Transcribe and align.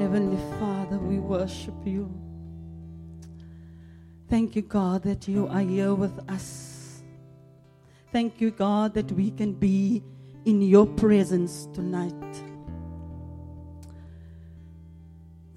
Heavenly 0.00 0.40
Father, 0.58 0.98
we 0.98 1.18
worship 1.18 1.74
you. 1.84 2.10
Thank 4.30 4.56
you, 4.56 4.62
God, 4.62 5.02
that 5.02 5.28
you 5.28 5.46
are 5.46 5.60
here 5.60 5.94
with 5.94 6.18
us. 6.30 7.02
Thank 8.10 8.40
you, 8.40 8.50
God, 8.50 8.94
that 8.94 9.12
we 9.12 9.30
can 9.30 9.52
be 9.52 10.02
in 10.46 10.62
your 10.62 10.86
presence 10.86 11.68
tonight. 11.74 12.14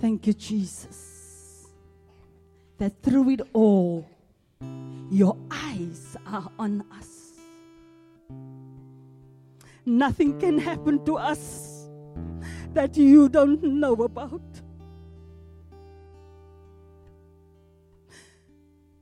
Thank 0.02 0.28
you, 0.28 0.34
Jesus, 0.34 1.70
that 2.80 3.02
through 3.02 3.30
it 3.30 3.42
all, 3.54 4.06
your 5.10 5.38
eyes 5.52 6.18
are 6.28 6.52
on 6.60 6.84
us. 6.98 7.32
Nothing 9.86 10.38
can 10.38 10.60
happen 10.60 11.06
to 11.06 11.16
us 11.16 11.73
that 12.74 12.98
you 12.98 13.30
don't 13.30 13.64
know 13.64 13.94
about. 13.94 14.42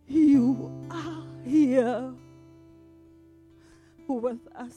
You 0.08 0.72
are 0.92 1.24
here 1.46 2.14
with 4.08 4.40
us. 4.56 4.76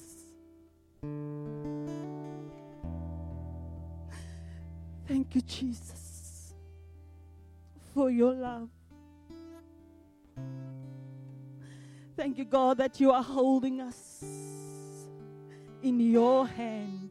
Thank 5.06 5.34
you, 5.34 5.40
Jesus, 5.42 6.54
for 7.92 8.10
your 8.10 8.32
love. 8.32 8.68
Thank 12.16 12.38
you, 12.38 12.44
God, 12.44 12.78
that 12.78 13.00
you 13.00 13.10
are 13.10 13.22
holding 13.22 13.80
us 13.80 14.24
in 15.82 15.98
your 16.00 16.46
hand. 16.46 17.10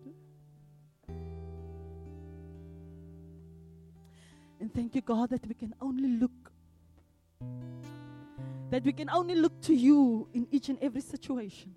Thank 4.74 4.96
you, 4.96 5.02
God, 5.02 5.30
that 5.30 5.46
we 5.48 5.54
can 5.54 5.74
only 5.82 6.10
look, 6.10 6.52
that 8.70 8.84
we 8.84 8.94
can 8.94 9.10
only 9.10 9.36
look 9.36 9.62
to 9.62 9.74
you 9.74 10.28
in 10.34 10.48
each 10.52 10.70
and 10.70 10.78
every 10.82 11.02
situation. 11.02 11.76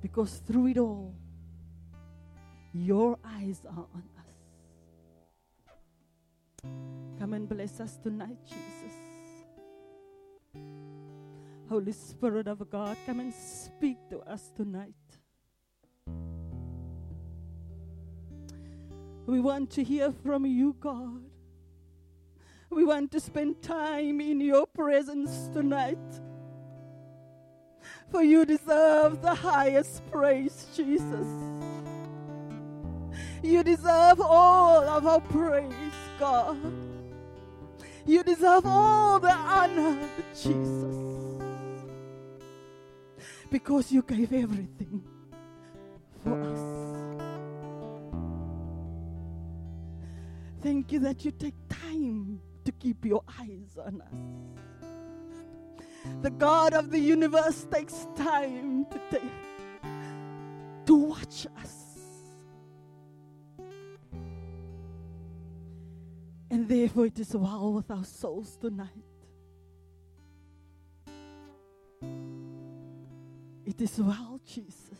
Because 0.00 0.38
through 0.46 0.68
it 0.68 0.78
all, 0.78 1.12
your 2.72 3.18
eyes 3.24 3.62
are 3.66 3.86
on 3.94 4.04
us. 4.18 4.24
Come 7.18 7.32
and 7.32 7.48
bless 7.48 7.80
us 7.80 7.96
tonight, 7.96 8.38
Jesus. 8.46 8.94
Holy 11.68 11.92
Spirit 11.92 12.46
of 12.48 12.70
God, 12.70 12.96
come 13.04 13.20
and 13.20 13.34
speak 13.34 13.98
to 14.08 14.20
us 14.20 14.50
tonight. 14.56 14.94
We 19.28 19.40
want 19.40 19.70
to 19.72 19.84
hear 19.84 20.10
from 20.24 20.46
you, 20.46 20.74
God. 20.80 21.20
We 22.70 22.82
want 22.82 23.12
to 23.12 23.20
spend 23.20 23.60
time 23.60 24.22
in 24.22 24.40
your 24.40 24.66
presence 24.66 25.50
tonight. 25.52 25.98
For 28.10 28.22
you 28.22 28.46
deserve 28.46 29.20
the 29.20 29.34
highest 29.34 30.10
praise, 30.10 30.68
Jesus. 30.74 31.28
You 33.42 33.62
deserve 33.62 34.18
all 34.22 34.82
of 34.84 35.06
our 35.06 35.20
praise, 35.20 35.98
God. 36.18 36.56
You 38.06 38.22
deserve 38.22 38.64
all 38.64 39.20
the 39.20 39.34
honor, 39.34 40.08
Jesus. 40.30 40.96
Because 43.50 43.92
you 43.92 44.00
gave 44.00 44.32
everything 44.32 45.04
Thank 50.60 50.92
you 50.92 50.98
that 51.00 51.24
you 51.24 51.30
take 51.30 51.54
time 51.68 52.40
to 52.64 52.72
keep 52.72 53.04
your 53.04 53.22
eyes 53.40 53.78
on 53.84 54.02
us. 54.02 54.12
The 56.22 56.30
God 56.30 56.74
of 56.74 56.90
the 56.90 56.98
universe 56.98 57.66
takes 57.70 58.06
time 58.16 58.86
to 58.86 59.00
take 59.10 59.22
to 60.86 60.94
watch 60.94 61.46
us. 61.60 61.74
And 66.50 66.66
therefore 66.68 67.06
it 67.06 67.18
is 67.20 67.36
well 67.36 67.74
with 67.74 67.90
our 67.90 68.04
souls 68.04 68.56
tonight. 68.56 68.88
It 73.66 73.80
is 73.80 73.98
well, 73.98 74.40
Jesus. 74.46 74.98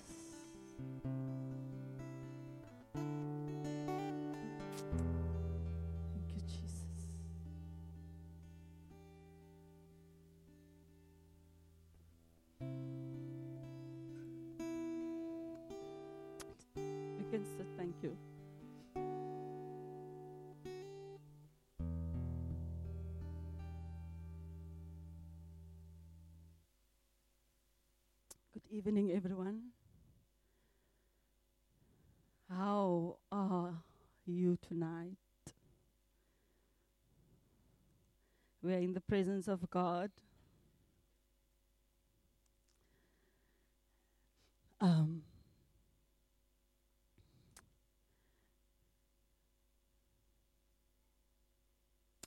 Evening, 28.70 29.12
everyone. 29.12 29.60
How 32.50 33.16
are 33.32 33.72
you 34.26 34.58
tonight? 34.68 35.16
We 38.62 38.74
are 38.74 38.78
in 38.78 38.92
the 38.92 39.00
presence 39.00 39.48
of 39.48 39.68
God. 39.70 40.10
Um, 44.80 45.22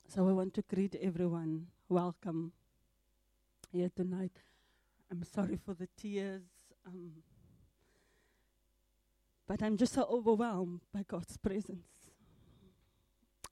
so 0.08 0.28
I 0.28 0.32
want 0.32 0.54
to 0.56 0.64
greet 0.64 0.96
everyone. 1.02 1.68
Welcome 1.88 2.52
here 3.72 3.92
tonight. 3.96 4.42
I'm 5.12 5.24
sorry 5.24 5.58
for 5.58 5.74
the 5.74 5.90
tears. 5.98 6.44
Um, 6.88 7.12
but 9.46 9.62
I'm 9.62 9.76
just 9.76 9.94
so 9.94 10.04
overwhelmed 10.04 10.80
by 10.94 11.04
God's 11.04 11.36
presence. 11.36 11.84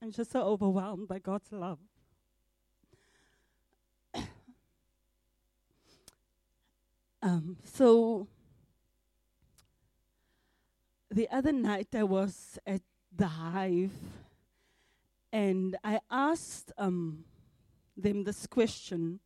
I'm 0.01 0.11
just 0.11 0.31
so 0.31 0.41
overwhelmed 0.43 1.09
by 1.09 1.19
God's 1.19 1.51
love. 1.51 1.79
um, 7.21 7.57
so 7.65 8.29
the 11.11 11.27
other 11.29 11.51
night 11.51 11.89
I 11.93 12.03
was 12.03 12.57
at 12.65 12.81
the 13.13 13.27
hive 13.27 13.91
and 15.33 15.75
I 15.83 15.99
asked 16.09 16.71
um, 16.77 17.25
them 17.97 18.23
this 18.23 18.47
question 18.47 19.19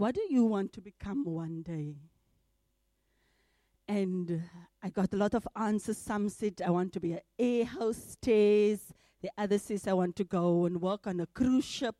What 0.00 0.14
do 0.14 0.22
you 0.30 0.46
want 0.46 0.72
to 0.72 0.80
become 0.80 1.26
one 1.26 1.60
day? 1.60 1.96
And 3.86 4.42
I 4.82 4.88
got 4.88 5.12
a 5.12 5.16
lot 5.18 5.34
of 5.34 5.46
answers. 5.54 5.98
Some 5.98 6.30
said, 6.30 6.62
I 6.64 6.70
want 6.70 6.94
to 6.94 7.00
be 7.00 7.12
an 7.12 7.20
air 7.38 7.66
hostess. 7.66 8.80
The 9.20 9.30
other 9.36 9.58
says, 9.58 9.86
I 9.86 9.92
want 9.92 10.16
to 10.16 10.24
go 10.24 10.64
and 10.64 10.80
work 10.80 11.06
on 11.06 11.20
a 11.20 11.26
cruise 11.26 11.66
ship. 11.66 11.96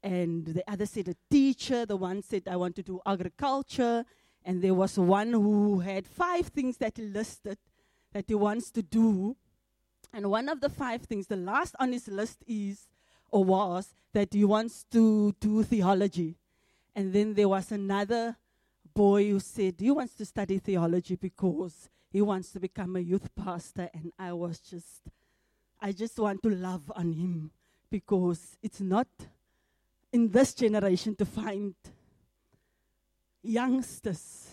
And 0.00 0.46
the 0.46 0.62
other 0.70 0.86
said, 0.86 1.08
a 1.08 1.16
teacher. 1.28 1.84
The 1.84 1.96
one 1.96 2.22
said, 2.22 2.44
I 2.48 2.54
want 2.54 2.76
to 2.76 2.84
do 2.84 3.00
agriculture. 3.04 4.04
And 4.44 4.62
there 4.62 4.74
was 4.74 4.96
one 4.96 5.32
who 5.32 5.80
had 5.80 6.06
five 6.06 6.46
things 6.46 6.76
that 6.76 6.98
he 6.98 7.02
listed 7.02 7.58
that 8.12 8.26
he 8.28 8.36
wants 8.36 8.70
to 8.70 8.82
do. 8.82 9.36
And 10.12 10.30
one 10.30 10.48
of 10.48 10.60
the 10.60 10.68
five 10.70 11.02
things, 11.02 11.26
the 11.26 11.34
last 11.34 11.74
on 11.80 11.94
his 11.94 12.06
list 12.06 12.44
is, 12.46 12.86
or 13.32 13.42
was, 13.42 13.92
that 14.12 14.32
he 14.32 14.44
wants 14.44 14.84
to 14.92 15.34
do 15.40 15.64
theology. 15.64 16.36
And 16.94 17.12
then 17.12 17.34
there 17.34 17.48
was 17.48 17.72
another 17.72 18.36
boy 18.94 19.30
who 19.30 19.40
said 19.40 19.74
he 19.78 19.90
wants 19.90 20.14
to 20.14 20.24
study 20.24 20.58
theology 20.58 21.16
because 21.16 21.88
he 22.10 22.22
wants 22.22 22.52
to 22.52 22.60
become 22.60 22.94
a 22.96 23.00
youth 23.00 23.28
pastor. 23.34 23.90
And 23.92 24.12
I 24.18 24.32
was 24.32 24.60
just, 24.60 25.02
I 25.80 25.92
just 25.92 26.18
want 26.18 26.42
to 26.44 26.50
love 26.50 26.92
on 26.94 27.12
him 27.12 27.50
because 27.90 28.56
it's 28.62 28.80
not 28.80 29.08
in 30.12 30.30
this 30.30 30.54
generation 30.54 31.16
to 31.16 31.24
find 31.24 31.74
youngsters 33.42 34.50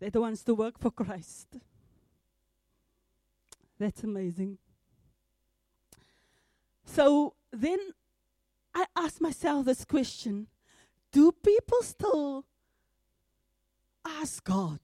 that 0.00 0.14
wants 0.14 0.42
to 0.44 0.54
work 0.54 0.78
for 0.78 0.90
Christ. 0.90 1.48
That's 3.78 4.04
amazing. 4.04 4.58
So 6.84 7.34
then 7.52 7.78
I 8.74 8.84
asked 8.96 9.20
myself 9.20 9.66
this 9.66 9.84
question 9.84 10.46
Do 11.12 11.32
people 11.32 11.82
still 11.82 12.44
ask 14.04 14.44
God, 14.44 14.80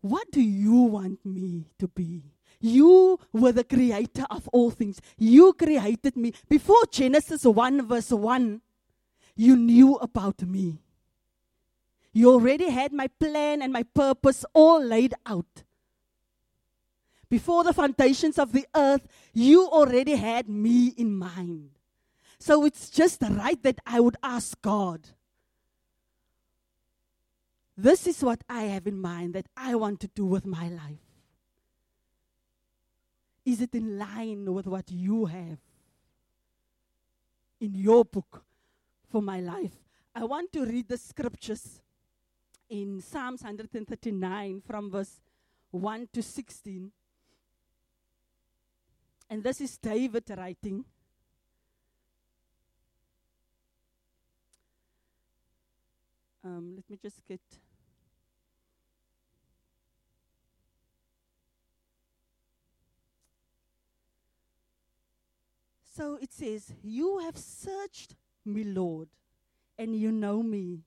What 0.00 0.30
do 0.30 0.40
you 0.40 0.72
want 0.72 1.24
me 1.24 1.66
to 1.78 1.88
be? 1.88 2.22
You 2.60 3.18
were 3.32 3.52
the 3.52 3.64
creator 3.64 4.26
of 4.30 4.48
all 4.48 4.70
things. 4.70 5.00
You 5.18 5.52
created 5.54 6.16
me. 6.16 6.34
Before 6.48 6.82
Genesis 6.90 7.44
1, 7.44 7.86
verse 7.86 8.10
1, 8.10 8.60
you 9.36 9.56
knew 9.56 9.96
about 9.96 10.42
me. 10.42 10.82
You 12.12 12.32
already 12.32 12.68
had 12.70 12.92
my 12.92 13.06
plan 13.06 13.62
and 13.62 13.72
my 13.72 13.82
purpose 13.82 14.44
all 14.52 14.82
laid 14.82 15.14
out. 15.24 15.64
Before 17.30 17.62
the 17.62 17.72
foundations 17.72 18.38
of 18.38 18.52
the 18.52 18.66
earth, 18.74 19.06
you 19.32 19.66
already 19.66 20.16
had 20.16 20.48
me 20.48 20.88
in 20.96 21.16
mind. 21.16 21.70
So 22.40 22.64
it's 22.64 22.88
just 22.88 23.22
right 23.22 23.62
that 23.62 23.80
I 23.86 24.00
would 24.00 24.16
ask 24.22 24.60
God. 24.62 25.08
This 27.76 28.06
is 28.06 28.24
what 28.24 28.42
I 28.48 28.62
have 28.62 28.86
in 28.86 28.98
mind 28.98 29.34
that 29.34 29.46
I 29.56 29.74
want 29.74 30.00
to 30.00 30.08
do 30.08 30.24
with 30.24 30.46
my 30.46 30.68
life. 30.68 31.04
Is 33.44 33.60
it 33.60 33.74
in 33.74 33.98
line 33.98 34.52
with 34.52 34.66
what 34.66 34.90
you 34.90 35.26
have 35.26 35.58
in 37.60 37.74
your 37.74 38.04
book 38.04 38.42
for 39.08 39.20
my 39.20 39.40
life? 39.40 39.76
I 40.14 40.24
want 40.24 40.52
to 40.54 40.64
read 40.64 40.88
the 40.88 40.98
scriptures 40.98 41.80
in 42.70 43.00
Psalms 43.02 43.42
139 43.42 44.62
from 44.66 44.90
verse 44.90 45.20
1 45.72 46.08
to 46.14 46.22
16. 46.22 46.90
And 49.28 49.42
this 49.42 49.60
is 49.60 49.76
David 49.76 50.24
writing. 50.36 50.84
Um, 56.42 56.74
let 56.76 56.88
me 56.88 56.98
just 57.00 57.26
get. 57.26 57.40
So 65.84 66.18
it 66.20 66.32
says, 66.32 66.72
You 66.82 67.18
have 67.18 67.36
searched 67.36 68.14
me, 68.46 68.64
Lord, 68.64 69.08
and 69.78 69.94
you 69.94 70.10
know 70.10 70.42
me. 70.42 70.80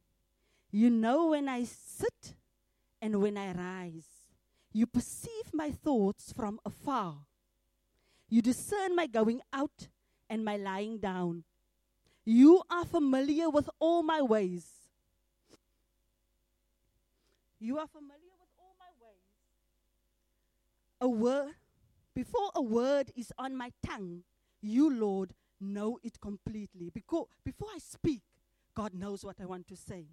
You 0.71 0.89
know 0.89 1.27
when 1.27 1.47
I 1.47 1.65
sit 1.65 2.33
and 2.99 3.21
when 3.21 3.37
I 3.37 3.51
rise. 3.51 4.07
You 4.71 4.87
perceive 4.87 5.53
my 5.53 5.69
thoughts 5.69 6.33
from 6.35 6.59
afar. 6.65 7.27
You 8.27 8.41
discern 8.41 8.95
my 8.95 9.05
going 9.05 9.41
out 9.53 9.89
and 10.27 10.43
my 10.43 10.57
lying 10.57 10.97
down. 10.97 11.43
You 12.25 12.63
are 12.71 12.85
familiar 12.85 13.51
with 13.51 13.69
all 13.79 14.01
my 14.01 14.21
ways. 14.23 14.82
You 17.63 17.77
are 17.79 17.87
familiar 17.87 18.35
with 18.41 18.49
all 18.59 18.75
my 18.77 18.91
ways. 18.99 19.23
A 20.99 21.07
word 21.07 21.53
before 22.13 22.51
a 22.53 22.61
word 22.61 23.11
is 23.15 23.31
on 23.37 23.55
my 23.55 23.71
tongue, 23.85 24.23
you, 24.61 24.93
Lord, 24.93 25.33
know 25.61 25.97
it 26.03 26.19
completely. 26.19 26.91
Because 26.93 27.27
before 27.45 27.69
I 27.73 27.79
speak, 27.79 28.21
God 28.75 28.93
knows 28.93 29.23
what 29.23 29.37
I 29.41 29.45
want 29.45 29.69
to 29.69 29.77
say. 29.77 30.07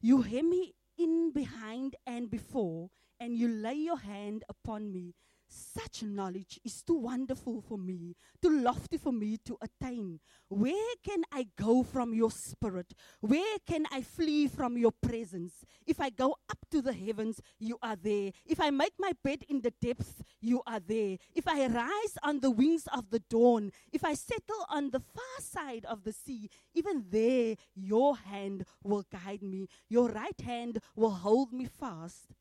You 0.00 0.22
hem 0.22 0.48
me 0.48 0.74
in 0.96 1.30
behind 1.30 1.96
and 2.06 2.30
before, 2.30 2.88
and 3.20 3.36
you 3.36 3.48
lay 3.48 3.74
your 3.74 3.98
hand 3.98 4.44
upon 4.48 4.90
me. 4.90 5.14
Such 5.48 6.02
knowledge 6.02 6.60
is 6.62 6.82
too 6.82 6.98
wonderful 6.98 7.62
for 7.62 7.78
me, 7.78 8.14
too 8.42 8.60
lofty 8.60 8.98
for 8.98 9.12
me 9.12 9.38
to 9.46 9.56
attain. 9.62 10.20
Where 10.48 10.94
can 11.02 11.22
I 11.32 11.48
go 11.56 11.82
from 11.82 12.12
your 12.12 12.30
spirit? 12.30 12.92
Where 13.20 13.58
can 13.66 13.86
I 13.90 14.02
flee 14.02 14.46
from 14.48 14.76
your 14.76 14.92
presence? 14.92 15.64
If 15.86 16.00
I 16.00 16.10
go 16.10 16.36
up 16.50 16.58
to 16.70 16.82
the 16.82 16.92
heavens, 16.92 17.40
you 17.58 17.78
are 17.82 17.96
there. 17.96 18.32
If 18.44 18.60
I 18.60 18.68
make 18.68 18.92
my 18.98 19.12
bed 19.24 19.44
in 19.48 19.62
the 19.62 19.72
depths, 19.80 20.22
you 20.40 20.62
are 20.66 20.80
there. 20.80 21.16
If 21.34 21.48
I 21.48 21.66
rise 21.66 22.18
on 22.22 22.40
the 22.40 22.50
wings 22.50 22.86
of 22.92 23.08
the 23.10 23.20
dawn, 23.20 23.72
if 23.90 24.04
I 24.04 24.14
settle 24.14 24.66
on 24.68 24.90
the 24.90 25.00
far 25.00 25.40
side 25.40 25.86
of 25.86 26.04
the 26.04 26.12
sea, 26.12 26.50
even 26.74 27.06
there 27.08 27.56
your 27.74 28.16
hand 28.16 28.64
will 28.82 29.04
guide 29.10 29.42
me. 29.42 29.68
Your 29.88 30.10
right 30.10 30.40
hand 30.40 30.80
will 30.94 31.10
hold 31.10 31.54
me 31.54 31.64
fast. 31.66 32.34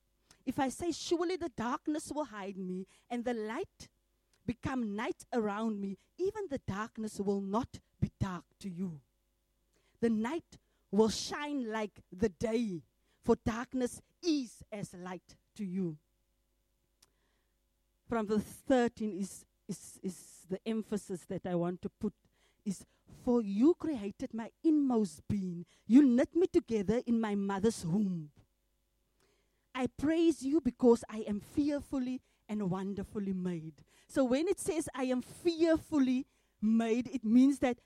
If 0.47 0.59
I 0.59 0.69
say, 0.69 0.93
Surely 0.93 1.35
the 1.35 1.49
darkness 1.49 2.09
will 2.15 2.23
hide 2.23 2.57
me, 2.57 2.87
and 3.09 3.25
the 3.25 3.33
light 3.33 3.89
become 4.45 4.95
night 4.95 5.25
around 5.33 5.81
me, 5.81 5.97
even 6.17 6.43
the 6.49 6.61
darkness 6.65 7.19
will 7.19 7.41
not 7.41 7.67
be 7.99 8.09
dark 8.17 8.45
to 8.61 8.69
you. 8.69 9.01
The 9.99 10.09
night 10.09 10.57
will 10.89 11.09
shine 11.09 11.69
like 11.69 11.99
the 12.17 12.29
day, 12.29 12.81
for 13.21 13.35
darkness 13.45 14.01
is 14.23 14.63
as 14.71 14.93
light 14.93 15.35
to 15.57 15.65
you. 15.65 15.97
From 18.07 18.25
verse 18.25 18.61
13 18.69 19.19
is, 19.19 19.45
is, 19.67 19.99
is 20.01 20.45
the 20.49 20.59
emphasis 20.65 21.25
that 21.27 21.45
I 21.45 21.55
want 21.55 21.81
to 21.81 21.89
put 21.89 22.13
is 22.63 22.85
for 23.25 23.41
you 23.41 23.75
created 23.77 24.33
my 24.33 24.49
inmost 24.63 25.27
being. 25.27 25.65
You 25.87 26.03
knit 26.03 26.33
me 26.33 26.47
together 26.47 27.01
in 27.05 27.19
my 27.19 27.35
mother's 27.35 27.85
womb. 27.85 28.29
I 29.77 29.85
praise 29.85 30.41
you 30.41 30.59
because 30.59 31.03
I 31.07 31.19
am 31.27 31.39
fearfully 31.39 32.19
and 32.49 32.71
wonderfully 32.71 33.33
made. 33.33 33.75
So 34.07 34.23
when 34.23 34.47
it 34.47 34.59
says 34.59 34.89
I 34.95 35.03
am 35.03 35.21
fearfully 35.21 36.25
made, 36.59 37.07
it 37.13 37.23
means 37.23 37.59
that 37.59 37.77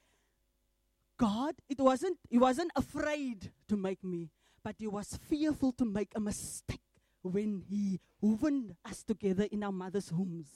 God, 1.18 1.56
it 1.68 1.80
wasn't, 1.80 2.18
He 2.30 2.38
wasn't 2.38 2.72
afraid 2.78 3.52
to 3.68 3.76
make 3.76 4.04
me, 4.06 4.30
but 4.64 4.76
He 4.80 4.88
was 4.88 5.20
fearful 5.28 5.74
to 5.74 5.86
make 5.86 6.14
a 6.16 6.22
mistake 6.22 6.80
when 7.24 7.62
He 7.70 8.00
woven 8.22 8.78
us 8.86 9.04
together 9.04 9.48
in 9.52 9.62
our 9.62 9.74
mother's 9.74 10.14
wombs. 10.14 10.48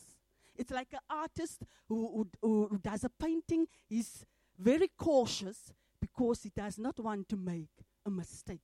It's 0.56 0.72
like 0.72 0.94
an 0.94 1.00
artist 1.10 1.64
who, 1.90 2.28
who, 2.42 2.68
who 2.72 2.80
does 2.82 3.04
a 3.04 3.10
painting. 3.10 3.68
He's 3.90 4.26
very 4.58 4.90
cautious 4.98 5.74
because 6.00 6.44
he 6.44 6.50
does 6.50 6.78
not 6.78 6.98
want 6.98 7.28
to 7.30 7.36
make 7.36 7.84
a 8.06 8.10
mistake. 8.10 8.62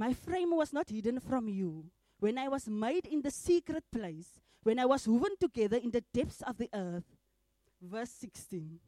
My 0.00 0.14
frame 0.14 0.56
was 0.56 0.72
not 0.72 0.88
hidden 0.88 1.20
from 1.20 1.46
you. 1.46 1.84
When 2.20 2.38
I 2.38 2.48
was 2.48 2.66
made 2.66 3.04
in 3.04 3.20
the 3.20 3.30
secret 3.30 3.84
place, 3.92 4.40
when 4.62 4.78
I 4.78 4.86
was 4.86 5.06
woven 5.06 5.36
together 5.38 5.76
in 5.76 5.90
the 5.90 6.00
depths 6.00 6.40
of 6.40 6.56
the 6.56 6.70
earth. 6.72 7.04
Verse 7.82 8.08
16. 8.08 8.80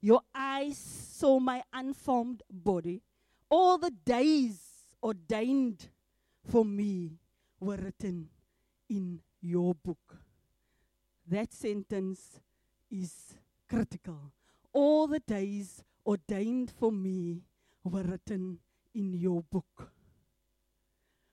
Your 0.00 0.20
eyes 0.34 0.76
saw 0.76 1.38
my 1.38 1.62
unformed 1.72 2.42
body. 2.50 3.02
All 3.48 3.78
the 3.78 3.92
days 4.04 4.58
ordained 5.00 5.90
for 6.50 6.64
me 6.64 7.20
were 7.60 7.76
written 7.76 8.28
in 8.90 9.20
your 9.40 9.76
book. 9.76 10.16
That 11.28 11.52
sentence 11.52 12.40
is 12.90 13.12
critical. 13.68 14.32
All 14.72 15.06
the 15.06 15.20
days 15.20 15.84
ordained 16.04 16.72
for 16.72 16.90
me 16.90 17.42
were 17.84 18.02
written 18.02 18.58
in 18.92 19.14
your 19.14 19.42
book 19.42 19.92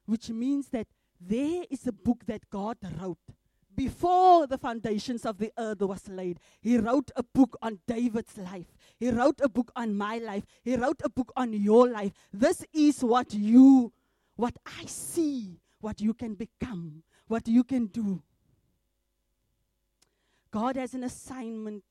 which 0.05 0.29
means 0.29 0.67
that 0.69 0.87
there 1.19 1.63
is 1.69 1.87
a 1.87 1.91
book 1.91 2.25
that 2.27 2.49
God 2.49 2.77
wrote 2.99 3.17
before 3.75 4.47
the 4.47 4.57
foundations 4.57 5.25
of 5.25 5.37
the 5.37 5.51
earth 5.57 5.81
was 5.81 6.07
laid. 6.07 6.39
He 6.61 6.77
wrote 6.77 7.11
a 7.15 7.23
book 7.23 7.57
on 7.61 7.79
David's 7.87 8.37
life. 8.37 8.73
He 8.97 9.09
wrote 9.09 9.41
a 9.41 9.49
book 9.49 9.71
on 9.75 9.95
my 9.95 10.17
life. 10.17 10.45
He 10.63 10.75
wrote 10.75 11.01
a 11.03 11.09
book 11.09 11.31
on 11.35 11.53
your 11.53 11.89
life. 11.89 12.13
This 12.31 12.65
is 12.73 13.03
what 13.03 13.33
you, 13.33 13.91
what 14.35 14.55
I 14.65 14.85
see, 14.85 15.59
what 15.81 15.99
you 15.99 16.13
can 16.13 16.35
become, 16.35 17.03
what 17.27 17.47
you 17.47 17.63
can 17.63 17.87
do. 17.87 18.21
God 20.51 20.77
has 20.77 20.93
an 20.93 21.03
assignment 21.03 21.83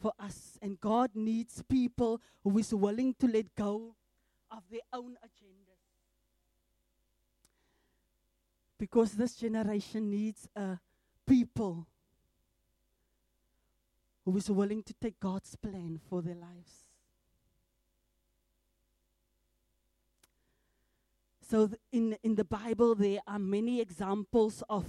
for 0.00 0.12
us, 0.18 0.58
and 0.60 0.80
God 0.80 1.12
needs 1.14 1.62
people 1.62 2.20
who 2.42 2.58
is 2.58 2.74
willing 2.74 3.14
to 3.20 3.28
let 3.28 3.54
go 3.54 3.94
of 4.50 4.64
their 4.70 4.80
own 4.92 5.16
agenda 5.22 5.63
because 8.78 9.12
this 9.12 9.36
generation 9.36 10.10
needs 10.10 10.48
a 10.56 10.78
people 11.26 11.86
who 14.24 14.36
is 14.36 14.50
willing 14.50 14.82
to 14.82 14.94
take 14.94 15.20
God's 15.20 15.54
plan 15.56 16.00
for 16.08 16.22
their 16.22 16.34
lives. 16.34 16.84
So 21.40 21.66
th- 21.68 21.80
in 21.92 22.16
in 22.22 22.34
the 22.34 22.44
Bible 22.44 22.94
there 22.94 23.20
are 23.26 23.38
many 23.38 23.80
examples 23.80 24.62
of 24.68 24.86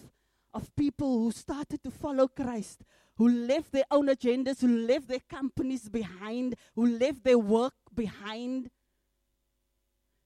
of 0.54 0.74
people 0.76 1.20
who 1.20 1.32
started 1.32 1.84
to 1.84 1.92
follow 1.92 2.30
Christ, 2.30 2.84
who 3.18 3.28
left 3.28 3.74
their 3.74 3.84
own 3.92 4.08
agendas, 4.08 4.62
who 4.62 4.70
left 4.88 5.10
their 5.10 5.20
companies 5.30 5.90
behind, 5.90 6.56
who 6.76 6.88
left 6.88 7.24
their 7.26 7.38
work 7.38 7.74
behind 7.94 8.72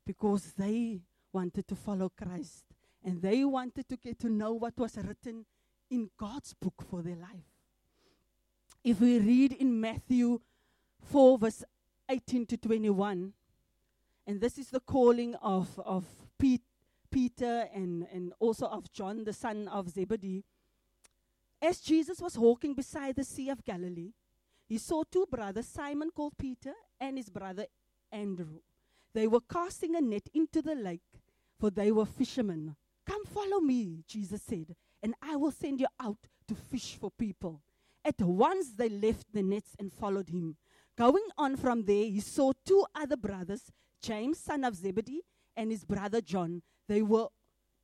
because 0.05 0.53
they 0.53 1.01
wanted 1.33 1.67
to 1.67 1.75
follow 1.75 2.09
Christ 2.09 2.68
and 3.03 3.21
they 3.21 3.45
wanted 3.45 3.87
to 3.89 3.97
get 3.97 4.19
to 4.19 4.29
know 4.29 4.53
what 4.53 4.77
was 4.77 4.97
written 4.97 5.45
in 5.89 6.09
God's 6.17 6.53
book 6.53 6.83
for 6.89 7.01
their 7.01 7.15
life. 7.15 7.49
If 8.83 9.01
we 9.01 9.19
read 9.19 9.53
in 9.53 9.79
Matthew 9.79 10.39
4, 11.01 11.37
verse 11.37 11.63
18 12.09 12.45
to 12.47 12.57
21, 12.57 13.33
And 14.27 14.41
this 14.41 14.57
is 14.57 14.69
the 14.69 14.79
calling 14.79 15.35
of, 15.35 15.79
of 15.79 16.05
Pete, 16.37 16.61
Peter 17.11 17.67
and, 17.73 18.07
and 18.13 18.33
also 18.39 18.67
of 18.67 18.91
John, 18.91 19.23
the 19.23 19.33
son 19.33 19.67
of 19.67 19.89
Zebedee. 19.89 20.43
As 21.61 21.81
Jesus 21.81 22.21
was 22.21 22.37
walking 22.37 22.73
beside 22.73 23.15
the 23.15 23.23
Sea 23.23 23.49
of 23.49 23.63
Galilee, 23.65 24.11
he 24.67 24.77
saw 24.77 25.03
two 25.03 25.25
brothers, 25.29 25.67
Simon 25.67 26.11
called 26.11 26.37
Peter 26.37 26.73
and 26.99 27.17
his 27.17 27.29
brother 27.29 27.65
Andrew. 28.11 28.59
They 29.13 29.27
were 29.27 29.41
casting 29.41 29.95
a 29.95 30.01
net 30.01 30.29
into 30.33 30.61
the 30.61 30.75
lake, 30.75 31.01
for 31.59 31.69
they 31.69 31.91
were 31.91 32.05
fishermen. 32.05 32.75
Come 33.09 33.25
follow 33.25 33.59
me, 33.59 34.03
Jesus 34.07 34.43
said, 34.43 34.75
and 35.01 35.15
I 35.19 35.35
will 35.35 35.49
send 35.49 35.79
you 35.79 35.87
out 35.99 36.19
to 36.47 36.53
fish 36.53 36.95
for 36.95 37.09
people. 37.09 37.63
At 38.05 38.21
once 38.21 38.73
they 38.77 38.87
left 38.87 39.33
the 39.33 39.41
nets 39.41 39.75
and 39.79 39.91
followed 39.91 40.29
him. 40.29 40.57
Going 40.95 41.25
on 41.35 41.57
from 41.57 41.85
there, 41.85 42.05
he 42.05 42.19
saw 42.19 42.51
two 42.63 42.85
other 42.93 43.17
brothers, 43.17 43.71
James, 43.99 44.37
son 44.37 44.63
of 44.63 44.75
Zebedee, 44.75 45.23
and 45.57 45.71
his 45.71 45.85
brother 45.85 46.21
John. 46.21 46.61
They 46.87 47.01
were 47.01 47.29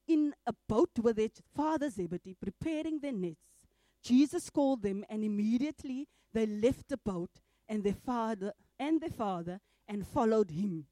in 0.08 0.36
a 0.46 0.53
boat 0.70 0.91
with 1.01 1.15
their 1.15 1.29
father 1.55 1.89
Zebedee, 1.89 2.38
preparing 2.39 3.00
their 3.00 3.12
nets. 3.12 3.65
Jesus 4.03 4.51
called 4.51 4.84
them, 4.84 5.03
and 5.10 5.24
immediately 5.24 6.08
they 6.36 6.46
left 6.46 6.88
the 6.88 6.98
boat 6.98 7.32
and 7.67 7.84
their 7.84 7.94
father 7.94 8.53
and 8.77 9.01
their 9.01 9.10
father 9.10 9.60
and 9.88 10.05
followed 10.05 10.51
him. 10.51 10.86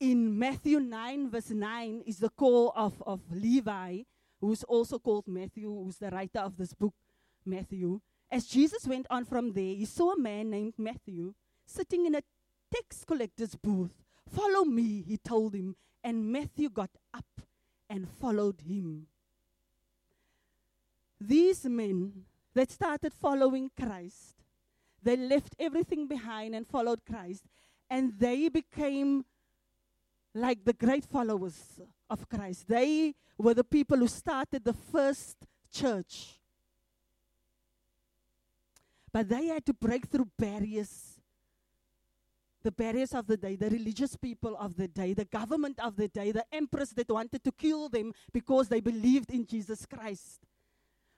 In 0.00 0.38
Matthew 0.38 0.80
9, 0.80 1.28
verse 1.28 1.50
9, 1.50 2.04
is 2.06 2.20
the 2.20 2.30
call 2.30 2.72
of, 2.74 3.02
of 3.06 3.20
Levi, 3.30 3.98
who's 4.40 4.64
also 4.64 4.98
called 4.98 5.28
Matthew, 5.28 5.68
who's 5.68 5.98
the 5.98 6.08
writer 6.08 6.38
of 6.38 6.56
this 6.56 6.72
book, 6.72 6.94
Matthew. 7.44 8.00
As 8.30 8.46
Jesus 8.46 8.86
went 8.86 9.06
on 9.10 9.26
from 9.26 9.52
there, 9.52 9.74
he 9.74 9.84
saw 9.84 10.12
a 10.12 10.18
man 10.18 10.48
named 10.48 10.72
Matthew 10.78 11.34
sitting 11.66 12.06
in 12.06 12.14
a 12.14 12.22
tax 12.74 13.04
collector's 13.04 13.54
booth. 13.56 13.92
Follow 14.26 14.64
me, 14.64 15.04
he 15.06 15.18
told 15.18 15.54
him. 15.54 15.76
And 16.02 16.32
Matthew 16.32 16.70
got 16.70 16.90
up 17.12 17.42
and 17.90 18.08
followed 18.08 18.62
him. 18.62 19.06
These 21.20 21.66
men 21.66 22.24
that 22.54 22.70
started 22.70 23.12
following 23.12 23.70
Christ, 23.78 24.36
they 25.02 25.18
left 25.18 25.54
everything 25.58 26.06
behind 26.06 26.54
and 26.54 26.66
followed 26.66 27.04
Christ, 27.04 27.44
and 27.90 28.14
they 28.18 28.48
became 28.48 29.26
like 30.34 30.64
the 30.64 30.72
great 30.72 31.04
followers 31.04 31.80
of 32.08 32.28
Christ. 32.28 32.68
They 32.68 33.14
were 33.38 33.54
the 33.54 33.64
people 33.64 33.98
who 33.98 34.08
started 34.08 34.64
the 34.64 34.72
first 34.72 35.36
church. 35.72 36.40
But 39.12 39.28
they 39.28 39.46
had 39.46 39.66
to 39.66 39.72
break 39.72 40.06
through 40.06 40.28
barriers. 40.38 41.20
The 42.62 42.70
barriers 42.70 43.14
of 43.14 43.26
the 43.26 43.36
day, 43.36 43.56
the 43.56 43.70
religious 43.70 44.16
people 44.16 44.56
of 44.56 44.76
the 44.76 44.86
day, 44.86 45.14
the 45.14 45.24
government 45.24 45.80
of 45.80 45.96
the 45.96 46.08
day, 46.08 46.30
the 46.30 46.44
emperors 46.52 46.90
that 46.90 47.08
wanted 47.08 47.42
to 47.42 47.52
kill 47.52 47.88
them 47.88 48.12
because 48.32 48.68
they 48.68 48.80
believed 48.80 49.30
in 49.30 49.46
Jesus 49.46 49.86
Christ. 49.86 50.40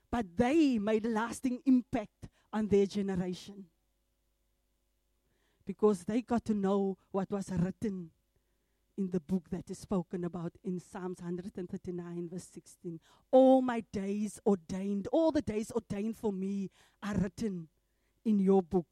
But 0.09 0.25
they 0.37 0.79
made 0.79 1.05
a 1.05 1.09
lasting 1.09 1.59
impact 1.65 2.29
on 2.51 2.67
their 2.67 2.85
generation 2.85 3.65
because 5.65 6.03
they 6.03 6.21
got 6.21 6.45
to 6.45 6.53
know 6.53 6.97
what 7.11 7.29
was 7.29 7.49
written 7.51 8.09
in 8.97 9.09
the 9.09 9.19
book 9.19 9.49
that 9.49 9.69
is 9.69 9.79
spoken 9.79 10.23
about 10.23 10.53
in 10.63 10.79
Psalms 10.79 11.21
139, 11.21 12.29
verse 12.31 12.47
16. 12.53 12.99
All 13.31 13.61
my 13.61 13.83
days 13.91 14.39
ordained, 14.45 15.07
all 15.11 15.31
the 15.31 15.41
days 15.41 15.71
ordained 15.71 16.17
for 16.17 16.31
me 16.31 16.69
are 17.01 17.15
written 17.15 17.67
in 18.25 18.39
your 18.39 18.61
book. 18.61 18.87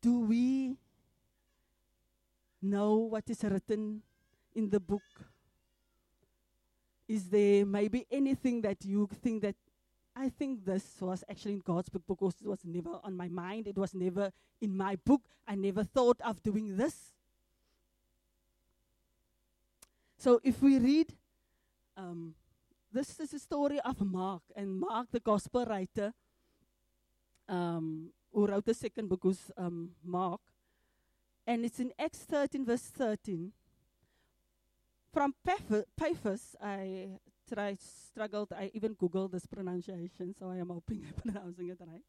Do 0.00 0.20
we 0.20 0.76
know 2.62 2.96
what 2.96 3.24
is 3.28 3.42
written 3.42 4.02
in 4.54 4.70
the 4.70 4.80
book? 4.80 5.02
Is 7.08 7.28
there 7.28 7.66
maybe 7.66 8.06
anything 8.10 8.62
that 8.62 8.84
you 8.84 9.08
think 9.22 9.42
that 9.42 9.56
I 10.16 10.28
think 10.28 10.64
this 10.64 10.84
was 11.00 11.24
actually 11.28 11.54
in 11.54 11.60
God's 11.60 11.88
book 11.88 12.02
because 12.06 12.34
it 12.40 12.46
was 12.46 12.60
never 12.64 13.00
on 13.02 13.16
my 13.16 13.28
mind. 13.28 13.66
It 13.66 13.76
was 13.76 13.94
never 13.94 14.30
in 14.60 14.76
my 14.76 14.96
book. 14.96 15.22
I 15.46 15.56
never 15.56 15.82
thought 15.82 16.20
of 16.20 16.42
doing 16.42 16.76
this. 16.76 17.14
So 20.18 20.40
if 20.44 20.62
we 20.62 20.78
read, 20.78 21.12
um, 21.96 22.34
this 22.92 23.18
is 23.18 23.34
a 23.34 23.38
story 23.38 23.80
of 23.80 24.00
Mark, 24.00 24.42
and 24.54 24.78
Mark, 24.78 25.08
the 25.10 25.20
gospel 25.20 25.66
writer, 25.66 26.14
um, 27.48 28.10
who 28.32 28.46
wrote 28.46 28.64
the 28.64 28.74
second 28.74 29.08
book 29.08 29.24
was 29.24 29.50
um, 29.56 29.90
Mark, 30.04 30.40
and 31.46 31.64
it's 31.64 31.80
in 31.80 31.92
Acts 31.98 32.20
13, 32.20 32.64
verse 32.64 32.82
13. 32.82 33.52
From 35.12 35.34
Paphos, 35.44 36.56
I 36.62 37.18
tried, 37.52 37.78
struggled. 37.80 38.52
I 38.52 38.70
even 38.74 38.94
Googled 38.94 39.32
this 39.32 39.46
pronunciation, 39.46 40.34
so 40.38 40.50
I 40.50 40.56
am 40.56 40.68
hoping 40.68 41.04
I'm 41.06 41.14
pronouncing 41.32 41.68
it 41.68 41.78
right. 41.80 42.02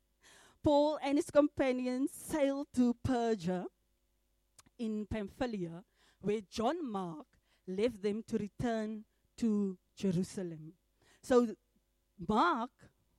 Paul 0.64 1.00
and 1.04 1.18
his 1.18 1.30
companions 1.30 2.12
sailed 2.12 2.68
to 2.76 2.96
Perga 3.06 3.66
in 4.80 5.06
Pamphylia, 5.06 5.84
where 6.22 6.42
John 6.50 6.92
Mark 6.92 7.28
left 7.68 8.02
them 8.02 8.24
to 8.28 8.38
return 8.38 9.06
to 9.38 9.78
Jerusalem. 9.96 10.74
So, 11.22 11.56
Mark, 12.28 12.72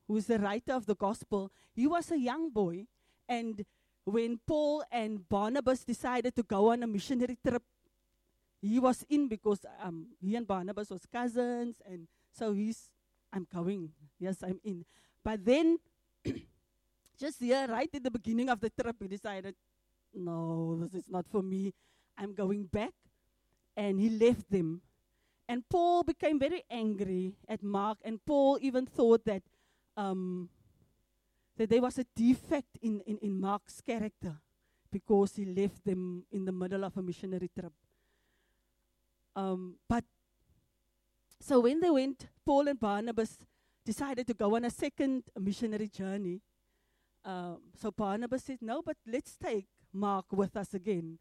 who 0.07 0.17
is 0.17 0.27
the 0.27 0.39
writer 0.39 0.73
of 0.73 0.87
the 0.87 0.97
gospel, 0.97 1.51
he 1.73 1.87
was 1.87 2.11
a 2.11 2.19
young 2.19 2.51
boy, 2.51 2.87
and 3.29 3.65
when 4.05 4.39
Paul 4.47 4.85
and 4.91 5.29
Barnabas 5.29 5.85
decided 5.85 6.35
to 6.37 6.43
go 6.43 6.71
on 6.71 6.83
a 6.83 6.87
missionary 6.87 7.39
trip 7.45 7.63
he 8.67 8.79
was 8.79 9.05
in 9.09 9.29
because 9.29 9.65
um, 9.83 10.07
he 10.21 10.37
and 10.37 10.47
Barnabas 10.47 10.91
was 10.91 11.07
cousins, 11.07 11.77
and 11.89 12.09
so 12.33 12.53
he's, 12.53 12.91
I'm 13.33 13.47
going. 13.53 13.91
Yes, 14.19 14.43
I'm 14.43 14.61
in. 14.65 14.85
But 15.23 15.45
then, 15.45 15.79
just 17.19 17.41
here, 17.41 17.67
right 17.69 17.91
at 17.93 18.03
the 18.03 18.11
beginning 18.11 18.49
of 18.49 18.61
the 18.61 18.71
trip, 18.71 18.97
he 19.01 19.09
decided, 19.09 19.55
no, 20.15 20.79
this 20.81 20.95
is 20.95 21.09
not 21.09 21.27
for 21.29 21.43
me. 21.43 21.75
I'm 22.17 22.35
going 22.35 22.65
back. 22.65 22.93
And 23.77 24.01
he 24.01 24.09
left 24.09 24.51
them. 24.51 24.81
And 25.49 25.63
Paul 25.69 26.03
became 26.03 26.39
very 26.39 26.65
angry 26.71 27.35
at 27.49 27.63
Mark, 27.63 27.99
and 28.05 28.19
Paul 28.25 28.59
even 28.61 28.87
thought 28.87 29.25
that 29.27 29.43
um, 29.97 30.49
that 31.57 31.71
there 31.71 31.81
was 31.81 31.99
a 31.99 32.05
defect 32.15 32.79
in, 32.83 33.01
in, 33.07 33.19
in 33.19 33.41
Mark's 33.41 33.81
character 33.81 34.37
because 34.91 35.37
he 35.37 35.45
left 35.45 35.85
them 35.85 36.25
in 36.31 36.45
the 36.45 36.53
middle 36.53 36.85
of 36.85 36.97
a 36.97 37.03
missionary 37.03 37.51
trip. 37.59 37.73
Um, 39.37 39.77
but 39.89 40.05
so 41.41 41.61
when 41.61 41.81
they 41.81 41.91
went, 41.91 42.27
Paul 42.45 42.69
and 42.69 42.81
Barnabas 42.81 43.39
decided 43.85 44.27
to 44.27 44.35
go 44.35 44.57
on 44.57 44.65
a 44.65 44.71
second 44.71 45.25
missionary 45.39 45.89
journey. 45.89 46.41
Um, 47.25 47.59
so 47.81 47.91
Barnabas 47.91 48.45
said, 48.45 48.59
No, 48.63 48.83
but 48.83 48.97
let's 49.07 49.37
take 49.37 49.67
Mark 49.93 50.27
with 50.33 50.57
us 50.57 50.75
again. 50.75 51.19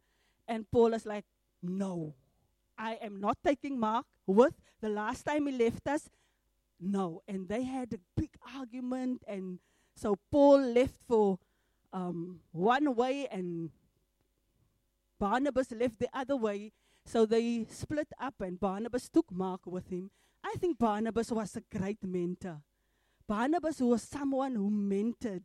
And 0.48 0.68
Paul 0.70 0.94
is 0.94 1.04
like, 1.04 1.24
No, 1.62 2.14
I 2.78 2.94
am 2.94 3.20
not 3.20 3.38
taking 3.44 3.78
Mark 3.78 4.06
with. 4.26 4.54
The 4.80 4.88
last 4.88 5.24
time 5.24 5.46
he 5.46 5.52
left 5.52 5.86
us, 5.86 6.08
no. 6.80 7.22
And 7.28 7.48
they 7.48 7.62
had 7.62 7.92
a 7.92 7.98
big 8.20 8.30
argument. 8.56 9.22
And 9.26 9.58
so 9.94 10.16
Paul 10.30 10.60
left 10.60 10.96
for 11.08 11.38
um, 11.92 12.40
one 12.52 12.94
way, 12.94 13.26
and 13.30 13.70
Barnabas 15.18 15.70
left 15.72 15.98
the 15.98 16.08
other 16.12 16.36
way. 16.36 16.72
So 17.06 17.24
they 17.24 17.66
split 17.70 18.08
up, 18.20 18.34
and 18.40 18.58
Barnabas 18.58 19.08
took 19.08 19.30
Mark 19.30 19.60
with 19.64 19.88
him. 19.88 20.10
I 20.42 20.54
think 20.58 20.76
Barnabas 20.76 21.30
was 21.30 21.56
a 21.56 21.62
great 21.78 22.02
mentor. 22.02 22.60
Barnabas 23.28 23.80
was 23.80 24.02
someone 24.02 24.56
who 24.56 24.68
mentored 24.68 25.44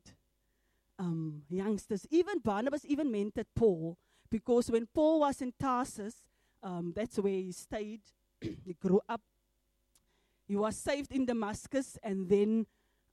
um, 0.98 1.44
youngsters. 1.50 2.08
Even 2.10 2.40
Barnabas 2.40 2.84
even 2.86 3.12
mentored 3.12 3.46
Paul 3.56 3.96
because 4.30 4.72
when 4.72 4.88
Paul 4.88 5.20
was 5.20 5.42
in 5.42 5.54
Tarsus, 5.60 6.16
um, 6.64 6.94
that's 6.96 7.18
where 7.20 7.34
he 7.34 7.52
stayed. 7.52 8.02
he 8.42 8.76
grew 8.80 9.02
up. 9.08 9.22
He 10.48 10.56
was 10.56 10.76
saved 10.76 11.12
in 11.12 11.26
Damascus 11.26 11.98
and 12.04 12.28
then 12.28 12.66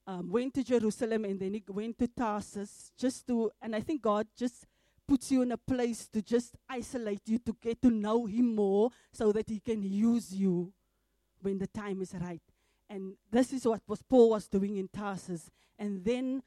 um, 0.07 0.29
went 0.29 0.55
to 0.55 0.63
Jerusalem 0.63 1.25
and 1.25 1.39
then 1.39 1.53
he 1.53 1.63
went 1.67 1.99
to 1.99 2.07
Tarsus 2.07 2.91
just 2.97 3.27
to, 3.27 3.51
and 3.61 3.75
I 3.75 3.81
think 3.81 4.01
God 4.01 4.27
just 4.35 4.65
puts 5.09 5.31
you 5.31 5.41
in 5.41 5.51
a 5.51 5.57
place 5.57 6.07
to 6.07 6.21
just 6.21 6.55
isolate 6.69 7.21
you, 7.25 7.39
to 7.39 7.57
get 7.59 7.81
to 7.81 7.89
know 7.89 8.27
Him 8.27 8.55
more 8.55 8.91
so 9.11 9.31
that 9.31 9.49
He 9.49 9.59
can 9.59 9.81
use 9.81 10.31
you 10.31 10.71
when 11.41 11.57
the 11.57 11.65
time 11.65 11.99
is 12.03 12.13
right. 12.13 12.43
And 12.87 13.15
this 13.31 13.51
is 13.51 13.65
what 13.65 13.81
was 13.87 14.03
Paul 14.03 14.29
was 14.29 14.47
doing 14.47 14.77
in 14.77 14.87
Tarsus. 14.87 15.49
And 15.79 16.05
then 16.05 16.43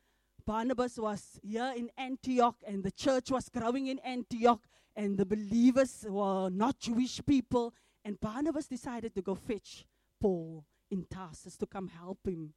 Barnabas 0.46 0.96
was 0.96 1.40
here 1.42 1.72
in 1.76 1.90
Antioch, 1.98 2.56
and 2.64 2.84
the 2.84 2.92
church 2.92 3.32
was 3.32 3.48
growing 3.48 3.88
in 3.88 3.98
Antioch, 3.98 4.60
and 4.94 5.18
the 5.18 5.26
believers 5.26 6.06
were 6.08 6.48
not 6.48 6.78
Jewish 6.78 7.20
people. 7.26 7.74
And 8.04 8.20
Barnabas 8.20 8.66
decided 8.66 9.12
to 9.16 9.22
go 9.22 9.34
fetch 9.34 9.86
Paul 10.20 10.64
in 10.88 11.04
Tarsus 11.10 11.56
to 11.56 11.66
come 11.66 11.88
help 11.88 12.18
him 12.26 12.52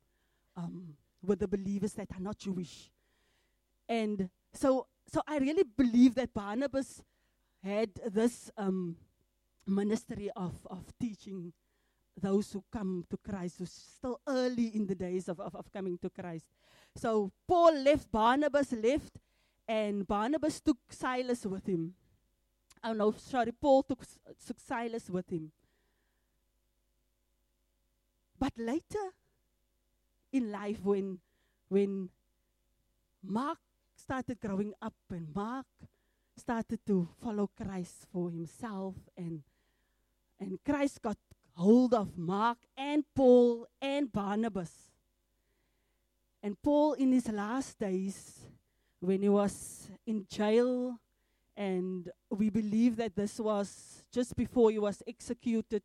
um, 0.56 0.98
with 1.24 1.40
the 1.40 1.48
believers 1.48 1.94
that 1.94 2.10
are 2.16 2.22
not 2.22 2.38
Jewish. 2.38 2.92
And 3.90 4.30
so 4.54 4.88
so 5.12 5.22
I 5.28 5.38
really 5.38 5.64
believe 5.64 6.16
that 6.16 6.34
Barnabas 6.34 7.04
had 7.64 7.90
this 8.08 8.52
um, 8.58 8.96
ministry 9.66 10.30
of, 10.36 10.54
of 10.70 10.94
teaching 11.00 11.54
those 12.20 12.52
who 12.52 12.64
come 12.72 13.06
to 13.10 13.18
Christ, 13.18 13.56
who's 13.60 13.72
still 13.72 14.20
early 14.28 14.68
in 14.68 14.88
the 14.88 14.96
days 14.96 15.28
of, 15.28 15.40
of, 15.40 15.56
of 15.56 15.72
coming 15.72 15.98
to 16.00 16.10
Christ. 16.10 16.46
So 16.96 17.32
Paul 17.48 17.76
left, 17.80 18.12
Barnabas 18.12 18.72
left, 18.72 19.18
and 19.68 20.08
Barnabas 20.08 20.62
took 20.62 20.78
Silas 20.90 21.46
with 21.46 21.68
him. 21.68 21.94
Oh 22.84 22.94
no, 22.94 23.12
sorry, 23.18 23.52
Paul 23.52 23.84
took, 23.84 24.04
took 24.46 24.60
Silas 24.60 25.10
with 25.10 25.30
him. 25.30 25.52
But 28.40 28.54
later 28.58 29.12
in 30.32 30.52
life, 30.52 30.80
when, 30.84 31.20
when 31.68 32.10
Mark 33.24 33.58
started 34.06 34.40
growing 34.40 34.72
up 34.84 34.94
and 35.10 35.28
Mark 35.34 35.66
started 36.38 36.80
to 36.86 37.08
follow 37.24 37.50
Christ 37.58 38.06
for 38.14 38.30
himself 38.30 38.94
and 39.18 39.42
and 40.40 40.60
Christ 40.64 41.02
got 41.02 41.18
hold 41.56 41.96
of 41.96 42.16
Mark 42.16 42.60
and 42.78 43.04
Paul 43.16 43.66
and 43.82 44.12
Barnabas. 44.12 44.72
And 46.44 46.62
Paul 46.62 46.94
in 46.94 47.14
his 47.14 47.30
last 47.30 47.80
days 47.80 48.42
when 49.00 49.24
he 49.24 49.30
was 49.30 49.90
in 50.06 50.28
jail 50.30 51.00
and 51.58 52.12
we 52.30 52.52
believe 52.52 52.98
that 52.98 53.16
this 53.16 53.40
was 53.40 54.04
just 54.12 54.36
before 54.36 54.70
he 54.70 54.78
was 54.78 55.02
executed 55.08 55.82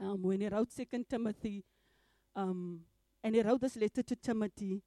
um, 0.00 0.22
when 0.22 0.40
he 0.40 0.48
wrote 0.48 0.72
second 0.72 1.08
timothy 1.08 1.62
um, 2.34 2.80
and 3.22 3.34
he 3.34 3.42
wrote 3.42 3.60
this 3.60 3.76
letter 3.76 4.02
to 4.02 4.16
timothy 4.16 4.82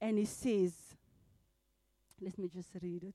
and 0.00 0.18
he 0.18 0.26
says 0.26 0.89
let 2.20 2.38
me 2.38 2.48
just 2.48 2.70
read 2.82 3.04
it. 3.04 3.14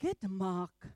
Get 0.00 0.18
mark 0.28 0.88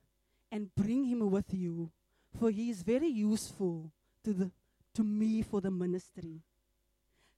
and 0.50 0.75
bring 0.75 1.04
him 1.04 1.30
with 1.30 1.52
you 1.52 1.90
for 2.38 2.50
he 2.50 2.70
is 2.70 2.82
very 2.82 3.08
useful 3.08 3.90
to 4.25 4.32
the 4.32 4.50
to 4.94 5.04
me 5.04 5.42
for 5.42 5.61
the 5.61 5.70
ministry. 5.70 6.40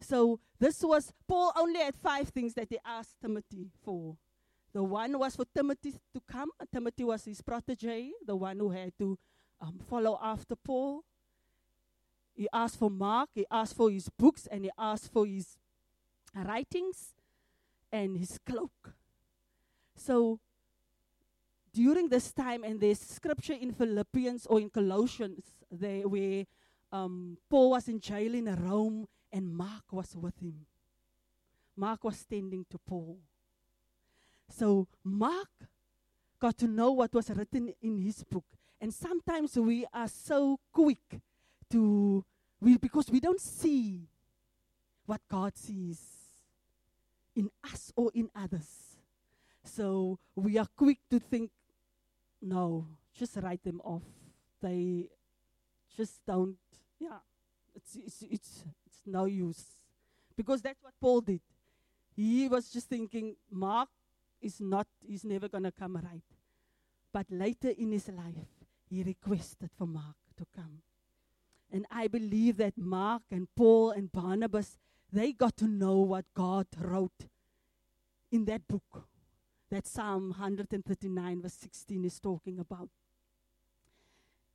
So 0.00 0.40
this 0.59 0.82
was 0.82 1.12
paul 1.28 1.52
only 1.56 1.80
had 1.80 1.94
five 1.94 2.28
things 2.28 2.54
that 2.54 2.68
he 2.70 2.78
asked 2.85 3.20
timothy 3.20 3.70
for. 3.85 4.16
The 4.73 4.82
one 4.82 5.18
was 5.18 5.37
for 5.37 5.44
timothy 5.54 5.92
to 6.14 6.20
come. 6.30 6.50
Timothy 6.73 7.04
was 7.04 7.25
his 7.25 7.40
protege 7.42 8.11
the 8.26 8.37
one 8.37 8.59
who 8.59 8.70
had 8.70 8.92
to 8.99 9.18
um, 9.61 9.78
follow 9.88 10.18
after 10.23 10.56
paul. 10.56 11.04
He 12.35 12.49
asked 12.52 12.78
for 12.78 12.90
mark 12.90 13.30
he 13.35 13.47
asked 13.50 13.76
for 13.76 13.90
his 13.90 14.09
books 14.09 14.47
and 14.50 14.64
he 14.64 14.70
asked 14.78 15.12
for 15.12 15.26
his 15.26 15.56
writings 16.35 17.14
and 17.92 18.16
his 18.16 18.38
cloak 18.38 18.94
so 20.00 20.40
during 21.73 22.09
this 22.09 22.32
time, 22.32 22.64
and 22.64 22.80
there's 22.80 22.99
scripture 22.99 23.52
in 23.52 23.73
Philippians 23.73 24.47
or 24.47 24.61
in 24.61 24.70
Colossians 24.70 25.44
there 25.70 26.09
where 26.09 26.44
um, 26.90 27.37
Paul 27.49 27.70
was 27.70 27.87
in 27.87 28.00
jail 28.00 28.35
in 28.35 28.47
Rome 28.47 29.06
and 29.32 29.54
Mark 29.54 29.92
was 29.92 30.16
with 30.16 30.37
him. 30.40 30.66
Mark 31.76 32.02
was 32.02 32.16
standing 32.16 32.64
to 32.70 32.78
Paul. 32.78 33.18
So 34.49 34.88
Mark 35.04 35.50
got 36.40 36.59
to 36.59 36.66
know 36.66 36.90
what 36.92 37.14
was 37.14 37.30
written 37.30 37.73
in 37.80 37.99
his 37.99 38.25
book. 38.25 38.44
And 38.80 38.92
sometimes 38.92 39.56
we 39.56 39.87
are 39.92 40.09
so 40.09 40.59
quick 40.73 41.20
to, 41.70 42.25
we, 42.61 42.78
because 42.78 43.11
we 43.11 43.20
don't 43.20 43.40
see 43.40 44.09
what 45.06 45.20
God 45.30 45.56
sees 45.56 46.20
in 47.40 47.50
us 47.64 47.92
or 47.97 48.11
in 48.14 48.28
others. 48.37 49.00
So 49.64 50.18
we 50.37 50.59
are 50.59 50.68
quick 50.76 50.99
to 51.11 51.18
think, 51.18 51.50
no, 52.42 52.87
just 53.14 53.37
write 53.37 53.64
them 53.64 53.81
off. 53.83 54.05
They 54.61 55.09
just 55.96 56.20
don't. 56.26 56.57
Yeah, 56.98 57.24
it's 57.74 57.96
it's 57.96 58.22
it's 58.22 58.53
it's 58.87 59.00
no 59.07 59.24
use 59.24 59.81
because 60.37 60.61
that's 60.61 60.83
what 60.83 60.92
Paul 61.00 61.22
did. 61.22 61.40
He 62.14 62.48
was 62.48 62.68
just 62.68 62.88
thinking, 62.88 63.37
Mark 63.50 63.88
is 64.42 64.61
not. 64.61 64.87
He's 65.00 65.24
never 65.24 65.48
gonna 65.48 65.72
come 65.72 65.96
right. 65.96 66.29
But 67.12 67.26
later 67.31 67.70
in 67.70 67.92
his 67.92 68.09
life, 68.09 68.53
he 68.88 69.03
requested 69.03 69.70
for 69.76 69.87
Mark 69.87 70.16
to 70.37 70.46
come. 70.55 70.83
And 71.72 71.87
I 71.90 72.09
believe 72.09 72.57
that 72.59 72.76
Mark 72.76 73.22
and 73.31 73.48
Paul 73.57 73.90
and 73.90 74.12
Barnabas, 74.12 74.76
they 75.12 75.33
got 75.33 75.57
to 75.59 75.66
know 75.66 75.99
what 75.99 76.25
God 76.35 76.66
wrote 76.79 77.27
in 78.31 78.44
that 78.46 78.66
book 78.68 79.09
that 79.70 79.87
Psalm 79.87 80.31
139, 80.31 81.42
verse 81.42 81.55
16, 81.55 82.05
is 82.05 82.20
talking 82.20 82.59
about. 82.59 82.88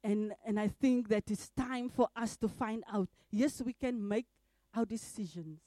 And, 0.04 0.34
and 0.46 0.60
I 0.60 0.68
think 0.68 1.08
that 1.10 1.24
it's 1.32 1.50
time 1.50 1.90
for 1.90 2.10
us 2.16 2.38
to 2.38 2.48
find 2.48 2.84
out 2.92 3.10
yes, 3.32 3.62
we 3.62 3.74
can 3.74 4.08
make 4.08 4.28
our 4.76 4.86
decisions 4.86 5.60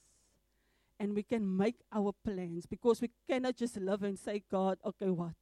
and 1.01 1.15
we 1.15 1.23
can 1.23 1.57
make 1.57 1.77
our 1.93 2.13
plans 2.25 2.67
because 2.67 3.01
we 3.01 3.11
cannot 3.29 3.57
just 3.57 3.77
love 3.79 4.03
and 4.03 4.19
say, 4.19 4.43
God, 4.51 4.79
okay, 4.85 5.11
what? 5.11 5.35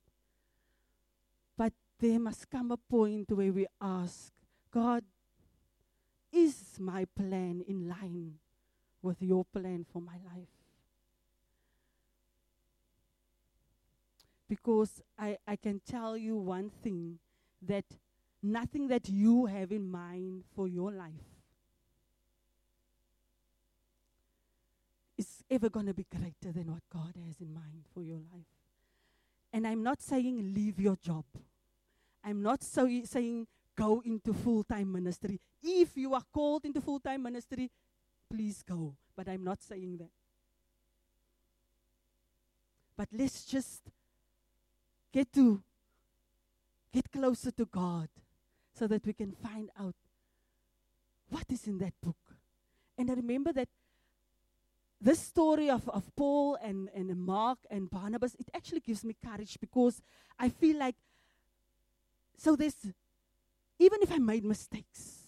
But 1.56 1.72
there 1.98 2.18
must 2.18 2.50
come 2.50 2.70
a 2.70 2.76
point 2.76 3.30
where 3.30 3.52
we 3.52 3.66
ask, 3.80 4.32
God, 4.70 5.04
is 6.32 6.76
my 6.78 7.06
plan 7.16 7.64
in 7.66 7.88
line 7.88 8.35
with 9.06 9.22
your 9.22 9.44
plan 9.44 9.86
for 9.90 10.02
my 10.02 10.18
life? 10.34 10.48
Because 14.48 15.02
I, 15.18 15.38
I 15.46 15.56
can 15.56 15.80
tell 15.80 16.16
you 16.16 16.36
one 16.36 16.70
thing 16.82 17.18
that 17.62 17.84
nothing 18.42 18.88
that 18.88 19.08
you 19.08 19.46
have 19.46 19.72
in 19.72 19.90
mind 19.90 20.44
for 20.54 20.68
your 20.68 20.92
life 20.92 21.10
is 25.18 25.42
ever 25.50 25.68
going 25.68 25.86
to 25.86 25.94
be 25.94 26.06
greater 26.10 26.52
than 26.52 26.70
what 26.70 26.82
God 26.92 27.14
has 27.26 27.40
in 27.40 27.52
mind 27.52 27.84
for 27.94 28.02
your 28.02 28.18
life. 28.18 28.46
And 29.52 29.66
I'm 29.66 29.82
not 29.82 30.02
saying 30.02 30.54
leave 30.54 30.78
your 30.78 30.96
job. 30.96 31.24
I'm 32.22 32.42
not 32.42 32.62
so 32.62 32.88
saying 33.04 33.46
go 33.76 34.02
into 34.04 34.34
full 34.34 34.64
time 34.64 34.92
ministry. 34.92 35.40
If 35.62 35.96
you 35.96 36.14
are 36.14 36.24
called 36.32 36.64
into 36.64 36.80
full 36.80 37.00
time 37.00 37.22
ministry, 37.22 37.70
please 38.30 38.62
go. 38.62 38.94
But 39.16 39.28
I'm 39.28 39.44
not 39.44 39.62
saying 39.62 39.98
that. 39.98 40.10
But 42.96 43.08
let's 43.12 43.44
just 43.44 43.82
get 45.12 45.32
to 45.34 45.62
get 46.92 47.12
closer 47.12 47.50
to 47.50 47.66
God 47.66 48.08
so 48.74 48.86
that 48.86 49.04
we 49.06 49.12
can 49.12 49.32
find 49.32 49.70
out 49.78 49.94
what 51.28 51.44
is 51.50 51.66
in 51.66 51.78
that 51.78 51.94
book. 52.02 52.16
And 52.98 53.10
I 53.10 53.14
remember 53.14 53.52
that 53.52 53.68
this 55.00 55.20
story 55.20 55.68
of, 55.68 55.88
of 55.90 56.04
Paul 56.16 56.56
and, 56.62 56.88
and 56.94 57.14
Mark 57.18 57.58
and 57.70 57.90
Barnabas, 57.90 58.34
it 58.38 58.48
actually 58.54 58.80
gives 58.80 59.04
me 59.04 59.14
courage 59.22 59.58
because 59.60 60.00
I 60.38 60.48
feel 60.48 60.78
like, 60.78 60.96
so 62.38 62.56
there's, 62.56 62.76
even 63.78 63.98
if 64.02 64.10
I 64.10 64.18
made 64.18 64.44
mistakes, 64.44 65.18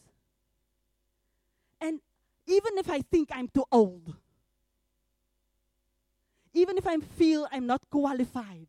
and 1.80 2.00
even 2.48 2.78
if 2.78 2.90
I 2.90 3.02
think 3.02 3.28
I'm 3.30 3.48
too 3.48 3.64
old, 3.70 4.16
even 6.54 6.78
if 6.78 6.86
I 6.86 6.98
feel 6.98 7.46
I'm 7.52 7.66
not 7.66 7.82
qualified, 7.90 8.66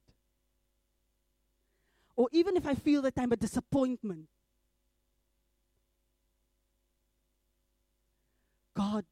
or 2.16 2.28
even 2.32 2.58
if 2.58 2.68
I 2.68 2.76
feel 2.76 3.02
that 3.04 3.14
I'm 3.18 3.32
a 3.32 3.38
disappointment, 3.38 4.28
God 8.76 9.06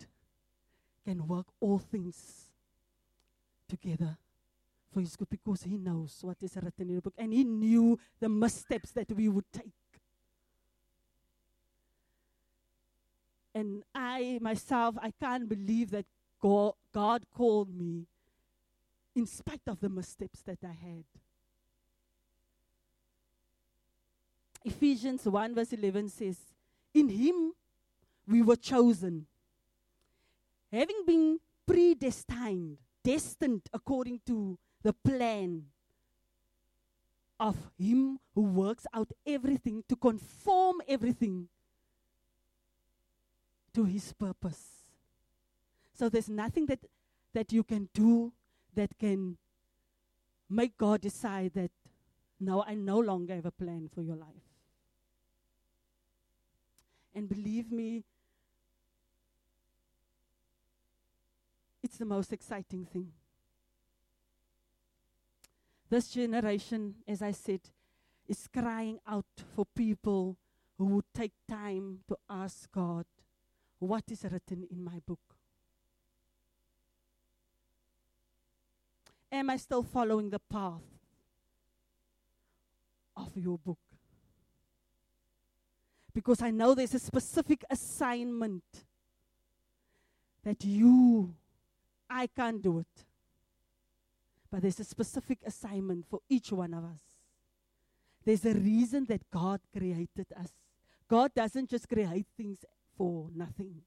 can 1.06 1.26
work 1.26 1.48
all 1.62 1.80
things 1.80 2.52
together 3.70 4.18
for 4.94 5.00
His 5.00 5.16
good 5.16 5.30
because 5.30 5.64
He 5.64 5.78
knows 5.78 6.20
what 6.22 6.38
is 6.42 6.58
written 6.58 6.90
in 6.90 6.96
the 6.96 7.02
book 7.02 7.14
and 7.18 7.32
He 7.32 7.46
knew 7.46 7.98
the 8.20 8.28
missteps 8.28 8.92
that 8.92 9.10
we 9.14 9.30
would 9.30 9.50
take. 9.54 9.72
And 13.58 13.82
I 13.96 14.38
myself, 14.40 14.94
I 15.02 15.12
can't 15.20 15.50
believe 15.50 15.90
that 15.90 16.06
God, 16.40 16.74
God 16.94 17.24
called 17.34 17.74
me 17.74 18.06
in 19.16 19.26
spite 19.26 19.64
of 19.66 19.80
the 19.80 19.90
missteps 19.90 20.44
that 20.44 20.60
I 20.64 20.74
had. 20.74 21.06
Ephesians 24.64 25.26
1 25.26 25.56
verse 25.56 25.74
11 25.74 26.10
says, 26.10 26.38
In 26.94 27.10
him 27.10 27.54
we 28.28 28.44
were 28.44 28.58
chosen, 28.58 29.26
having 30.72 31.02
been 31.08 31.40
predestined, 31.66 32.78
destined 33.04 33.64
according 33.74 34.22
to 34.28 34.60
the 34.84 34.94
plan 34.94 35.64
of 37.40 37.56
him 37.80 38.20
who 38.36 38.44
works 38.44 38.86
out 38.94 39.12
everything 39.26 39.84
to 39.90 39.96
conform 39.96 40.80
everything 40.88 41.50
to 43.78 43.86
his 43.86 44.12
purpose. 44.12 44.88
So 45.94 46.10
there's 46.10 46.30
nothing 46.30 46.66
that, 46.66 46.80
that 47.36 47.54
you 47.54 47.64
can 47.64 47.90
do, 47.94 48.34
that 48.74 48.98
can 48.98 49.38
make 50.50 50.76
God 50.78 51.02
decide 51.02 51.54
that 51.54 51.70
now 52.40 52.64
I 52.68 52.74
no 52.74 52.98
longer 52.98 53.36
have 53.36 53.46
a 53.46 53.52
plan 53.52 53.88
for 53.94 54.02
your 54.02 54.16
life. 54.16 54.48
And 57.14 57.30
believe 57.30 57.72
me, 57.72 58.04
it's 61.84 61.98
the 61.98 62.06
most 62.06 62.34
exciting 62.34 62.84
thing. 62.86 63.12
This 65.88 66.10
generation, 66.10 66.96
as 67.08 67.22
I 67.22 67.32
said, 67.32 67.62
is 68.28 68.48
crying 68.52 69.00
out 69.08 69.26
for 69.56 69.66
people 69.76 70.36
who 70.80 70.86
would 70.86 71.14
take 71.14 71.34
time 71.48 72.00
to 72.08 72.18
ask 72.28 72.72
God, 72.72 73.06
What 73.80 74.04
is 74.10 74.24
written 74.24 74.68
in 74.72 74.84
my 74.84 75.00
book? 75.06 75.20
Am 79.32 79.50
I 79.50 79.58
still 79.58 79.84
following 79.84 80.30
the 80.30 80.40
path 80.40 80.82
of 83.16 83.36
your 83.36 83.58
book? 83.58 83.78
Because 86.14 86.42
I 86.42 86.50
know 86.50 86.74
there's 86.74 86.96
a 86.96 87.00
specific 87.00 87.64
assignment 87.70 88.64
that 90.44 90.64
you, 90.64 91.36
I 92.10 92.28
can't 92.28 92.62
do 92.62 92.80
it. 92.80 93.06
But 94.50 94.62
there's 94.62 94.80
a 94.80 94.86
specific 94.86 95.40
assignment 95.46 96.06
for 96.10 96.22
each 96.30 96.52
one 96.52 96.74
of 96.74 96.86
us. 96.86 97.02
There's 98.26 98.46
a 98.46 98.54
reason 98.54 99.06
that 99.06 99.30
God 99.30 99.60
created 99.76 100.28
us. 100.40 100.54
God 101.08 101.34
doesn't 101.36 101.70
just 101.70 101.88
create 101.88 102.26
things 102.36 102.60
for 102.98 103.30
nothing. 103.36 103.82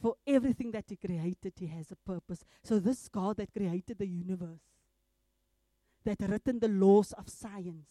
For 0.00 0.14
everything 0.26 0.70
that 0.72 0.84
He 0.88 0.96
created, 0.96 1.52
He 1.56 1.66
has 1.66 1.90
a 1.90 1.96
purpose. 1.96 2.44
So, 2.62 2.78
this 2.78 3.08
God 3.08 3.36
that 3.36 3.52
created 3.52 3.98
the 3.98 4.06
universe, 4.06 4.62
that 6.04 6.20
written 6.20 6.60
the 6.60 6.68
laws 6.68 7.12
of 7.12 7.28
science, 7.28 7.88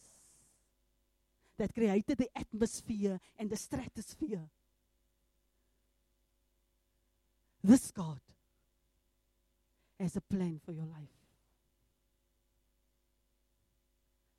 that 1.58 1.74
created 1.74 2.18
the 2.18 2.30
atmosphere 2.34 3.20
and 3.38 3.50
the 3.50 3.56
stratosphere, 3.56 4.48
this 7.62 7.90
God 7.90 8.20
has 10.00 10.16
a 10.16 10.20
plan 10.20 10.60
for 10.64 10.72
your 10.72 10.86
life. 10.86 11.18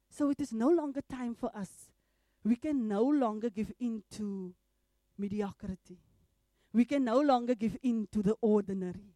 So, 0.09 0.31
it 0.31 0.41
is 0.41 0.51
no 0.51 0.69
longer 0.69 1.01
time 1.01 1.35
for 1.35 1.55
us. 1.55 1.69
We 2.43 2.55
can 2.55 2.87
no 2.87 3.03
longer 3.03 3.49
give 3.49 3.71
in 3.79 4.03
to 4.11 4.53
mediocrity 5.19 5.99
we 6.71 6.86
can 6.86 7.03
no 7.03 7.19
longer 7.19 7.55
give 7.55 7.77
in 7.82 8.08
to 8.12 8.21
the 8.21 8.36
ordinary. 8.41 9.15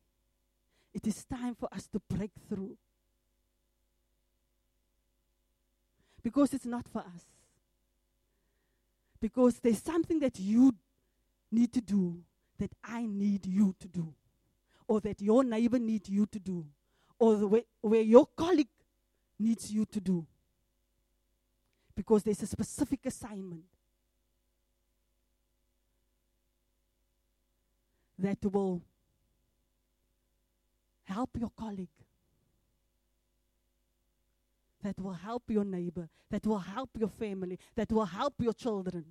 It 0.94 1.08
is 1.08 1.26
time 1.26 1.56
for 1.56 1.70
us 1.74 1.88
to 1.88 2.00
break 2.00 2.32
through. 2.50 2.78
Because 6.22 6.54
it's 6.54 6.66
not 6.66 6.88
for 6.88 7.00
us. 7.00 7.24
Because 9.20 9.60
there's 9.60 9.84
something 9.84 10.20
that 10.20 10.40
you 10.40 10.74
need 11.52 11.72
to 11.74 11.82
do 11.82 12.22
that 12.60 12.72
I 12.84 13.06
need 13.06 13.46
you 13.46 13.76
to 13.80 13.88
do, 13.88 14.14
or 14.88 15.02
that 15.02 15.22
your 15.22 15.44
neighbor 15.44 15.80
needs 15.80 16.10
you 16.10 16.26
to 16.28 16.40
do, 16.40 16.66
or 17.20 17.36
the 17.36 17.48
way, 17.48 17.66
where 17.82 18.02
your 18.02 18.28
colleague 18.36 18.68
needs 19.40 19.72
you 19.72 19.86
to 19.86 20.00
do. 20.00 20.26
Because 21.96 22.24
there's 22.24 22.42
a 22.42 22.48
specific 22.48 23.06
assignment 23.06 23.64
that 28.24 28.38
will 28.46 28.82
help 31.04 31.32
your 31.38 31.52
colleague, 31.58 31.90
that 34.82 34.98
will 34.98 35.14
help 35.14 35.44
your 35.50 35.66
neighbor, 35.66 36.08
that 36.32 36.48
will 36.48 36.60
help 36.60 36.90
your 36.98 37.10
family, 37.10 37.60
that 37.76 37.92
will 37.92 38.06
help 38.06 38.36
your 38.40 38.54
children. 38.54 39.04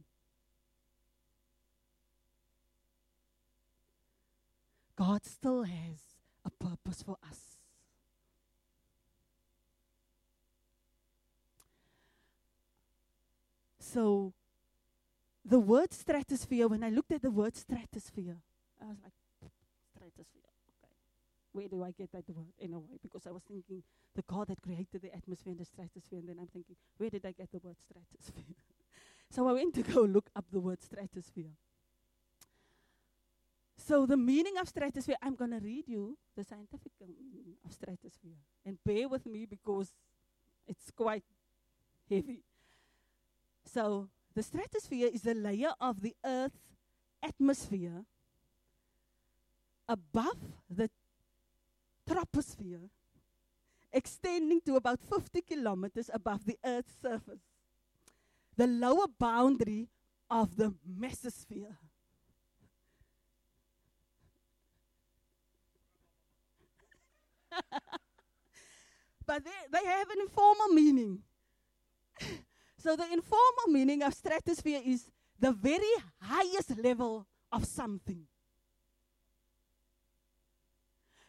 God 4.97 5.27
still 5.27 5.65
has 5.65 5.99
a 6.47 6.51
purpose 6.51 7.03
for 7.03 7.19
us. 7.29 7.59
So, 13.79 14.33
the 15.45 15.59
word 15.59 15.93
stratosphere, 15.93 16.67
when 16.67 16.83
I 16.83 16.89
looked 16.89 17.13
at 17.13 17.21
the 17.21 17.31
word 17.31 17.57
stratosphere, 17.57 18.39
I 18.83 18.87
was 18.87 18.99
like, 19.03 19.13
stratosphere. 19.95 20.43
Okay. 20.83 20.95
Where 21.53 21.69
do 21.69 21.83
I 21.85 21.93
get 21.93 22.13
that 22.13 22.29
word 22.29 22.53
in 22.59 22.75
a 22.75 22.79
way? 22.79 22.99
Because 23.03 23.27
I 23.27 23.31
was 23.31 23.43
thinking 23.43 23.83
the 24.15 24.23
God 24.23 24.49
that 24.49 24.61
created 24.61 25.03
the 25.03 25.15
atmosphere 25.15 25.53
and 25.53 25.61
the 25.61 25.65
stratosphere, 25.65 26.19
and 26.19 26.29
then 26.29 26.37
I'm 26.41 26.49
thinking, 26.49 26.77
where 26.99 27.11
did 27.11 27.25
I 27.25 27.33
get 27.33 27.51
the 27.53 27.59
word 27.59 27.77
stratosphere? 27.79 28.57
so 29.31 29.49
I 29.49 29.53
went 29.53 29.75
to 29.75 29.83
go 29.83 30.03
look 30.03 30.29
up 30.35 30.47
the 30.51 30.61
word 30.61 30.83
stratosphere. 30.83 31.53
So 33.77 34.07
the 34.07 34.17
meaning 34.17 34.59
of 34.59 34.69
stratosphere, 34.69 35.17
I'm 35.23 35.35
going 35.35 35.51
to 35.51 35.59
read 35.59 35.89
you 35.89 36.17
the 36.37 36.45
scientific 36.45 36.93
meaning 37.01 37.57
of 37.65 37.73
stratosphere. 37.73 38.39
And 38.65 38.79
bear 38.85 39.09
with 39.09 39.27
me 39.27 39.45
because 39.45 39.93
it's 40.69 40.91
quite 40.91 41.25
heavy. 42.09 42.45
So 43.65 44.09
the 44.35 44.43
stratosphere 44.43 45.11
is 45.13 45.27
a 45.27 45.35
layer 45.35 45.73
of 45.81 46.01
the 46.01 46.15
Earth's 46.25 46.77
atmosphere 47.23 48.05
above 49.93 50.39
the 50.71 50.89
troposphere, 52.09 52.89
extending 53.93 54.61
to 54.63 54.77
about 54.77 54.99
50 55.01 55.43
kilometers 55.43 56.09
above 56.13 56.47
the 56.47 56.59
Earth's 56.65 56.95
surface, 57.03 57.43
the 58.57 58.67
lower 58.67 59.07
boundary 59.19 59.89
of 60.31 60.57
the 60.57 60.75
mesosphere. 60.99 61.77
but 69.27 69.45
they, 69.45 69.51
they 69.71 69.85
have 69.85 70.09
an 70.09 70.21
informal 70.23 70.69
meaning. 70.69 71.19
so, 72.79 72.97
the 72.97 73.13
informal 73.13 73.67
meaning 73.69 74.03
of 74.03 74.15
stratosphere 74.15 74.81
is 74.87 75.11
the 75.39 75.53
very 75.53 75.93
highest 76.19 76.79
level 76.83 77.27
of 77.53 77.67
something. 77.67 78.27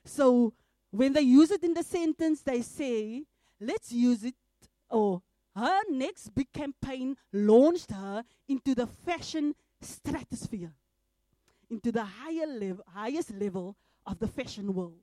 So 0.05 0.53
when 0.91 1.13
they 1.13 1.21
use 1.21 1.51
it 1.51 1.63
in 1.63 1.73
the 1.73 1.83
sentence, 1.83 2.41
they 2.41 2.61
say, 2.61 3.23
let's 3.59 3.91
use 3.91 4.23
it, 4.23 4.35
or 4.89 5.21
her 5.55 5.81
next 5.89 6.29
big 6.35 6.51
campaign 6.51 7.15
launched 7.31 7.91
her 7.91 8.23
into 8.47 8.75
the 8.75 8.87
fashion 8.87 9.55
stratosphere, 9.81 10.73
into 11.69 11.91
the 11.91 12.03
higher 12.03 12.47
level, 12.47 12.83
highest 12.93 13.33
level 13.33 13.75
of 14.05 14.19
the 14.19 14.27
fashion 14.27 14.73
world. 14.73 14.99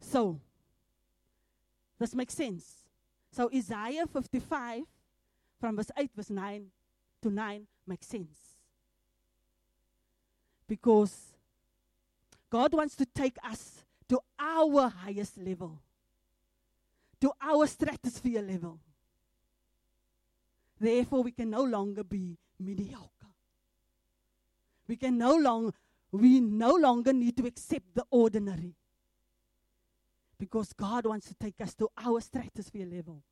So, 0.00 0.40
this 1.98 2.14
makes 2.14 2.34
sense. 2.34 2.84
So, 3.32 3.50
Isaiah 3.54 4.06
55, 4.06 4.84
from 5.60 5.76
verse 5.76 5.90
8, 5.96 6.10
verse 6.14 6.30
9 6.30 6.66
to 7.22 7.30
9, 7.30 7.66
makes 7.86 8.06
sense. 8.06 8.38
Because 10.66 11.34
God 12.50 12.72
wants 12.74 12.96
to 12.96 13.06
take 13.06 13.36
us 13.44 13.84
to 14.08 14.20
our 14.38 14.88
highest 14.88 15.36
level, 15.38 15.80
to 17.20 17.32
our 17.42 17.66
stratosphere 17.66 18.42
level. 18.42 18.78
Therefore, 20.80 21.22
we 21.22 21.32
can 21.32 21.50
no 21.50 21.62
longer 21.62 22.04
be 22.04 22.38
mediocre. 22.58 23.08
We 24.86 24.96
can 24.96 25.18
no 25.18 25.36
longer 25.36 25.72
we 26.10 26.40
no 26.40 26.74
longer 26.74 27.12
need 27.12 27.36
to 27.36 27.46
accept 27.46 27.94
the 27.94 28.04
ordinary. 28.10 28.74
Because 30.38 30.72
God 30.72 31.04
wants 31.04 31.26
to 31.28 31.34
take 31.34 31.60
us 31.60 31.74
to 31.74 31.88
our 31.98 32.20
stratosphere 32.20 32.86
level. 32.86 33.22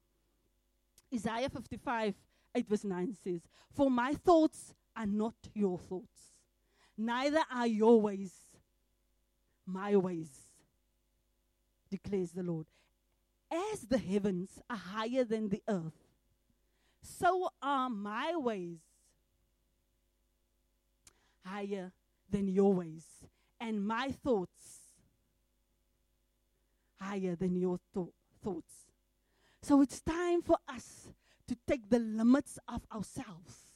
Isaiah 1.14 1.48
55, 1.48 2.14
8 2.54 2.68
verse 2.68 2.84
9 2.84 3.16
says, 3.24 3.40
For 3.72 3.90
my 3.90 4.12
thoughts 4.12 4.74
are 4.94 5.06
not 5.06 5.34
your 5.54 5.78
thoughts, 5.78 6.32
neither 6.98 7.42
are 7.50 7.66
your 7.66 8.00
ways 8.00 8.45
my 9.66 9.96
ways, 9.96 10.30
declares 11.90 12.32
the 12.32 12.42
Lord. 12.42 12.66
As 13.72 13.82
the 13.82 13.98
heavens 13.98 14.60
are 14.68 14.76
higher 14.76 15.24
than 15.24 15.48
the 15.48 15.62
earth, 15.68 15.92
so 17.02 17.50
are 17.62 17.88
my 17.88 18.34
ways 18.36 18.78
higher 21.44 21.92
than 22.30 22.48
your 22.48 22.72
ways, 22.72 23.04
and 23.60 23.86
my 23.86 24.10
thoughts 24.10 24.86
higher 27.00 27.36
than 27.36 27.56
your 27.56 27.78
th- 27.94 28.06
thoughts. 28.42 28.86
So 29.62 29.80
it's 29.80 30.00
time 30.00 30.42
for 30.42 30.58
us 30.68 31.08
to 31.46 31.56
take 31.66 31.88
the 31.88 31.98
limits 31.98 32.58
of 32.68 32.82
ourselves 32.92 33.66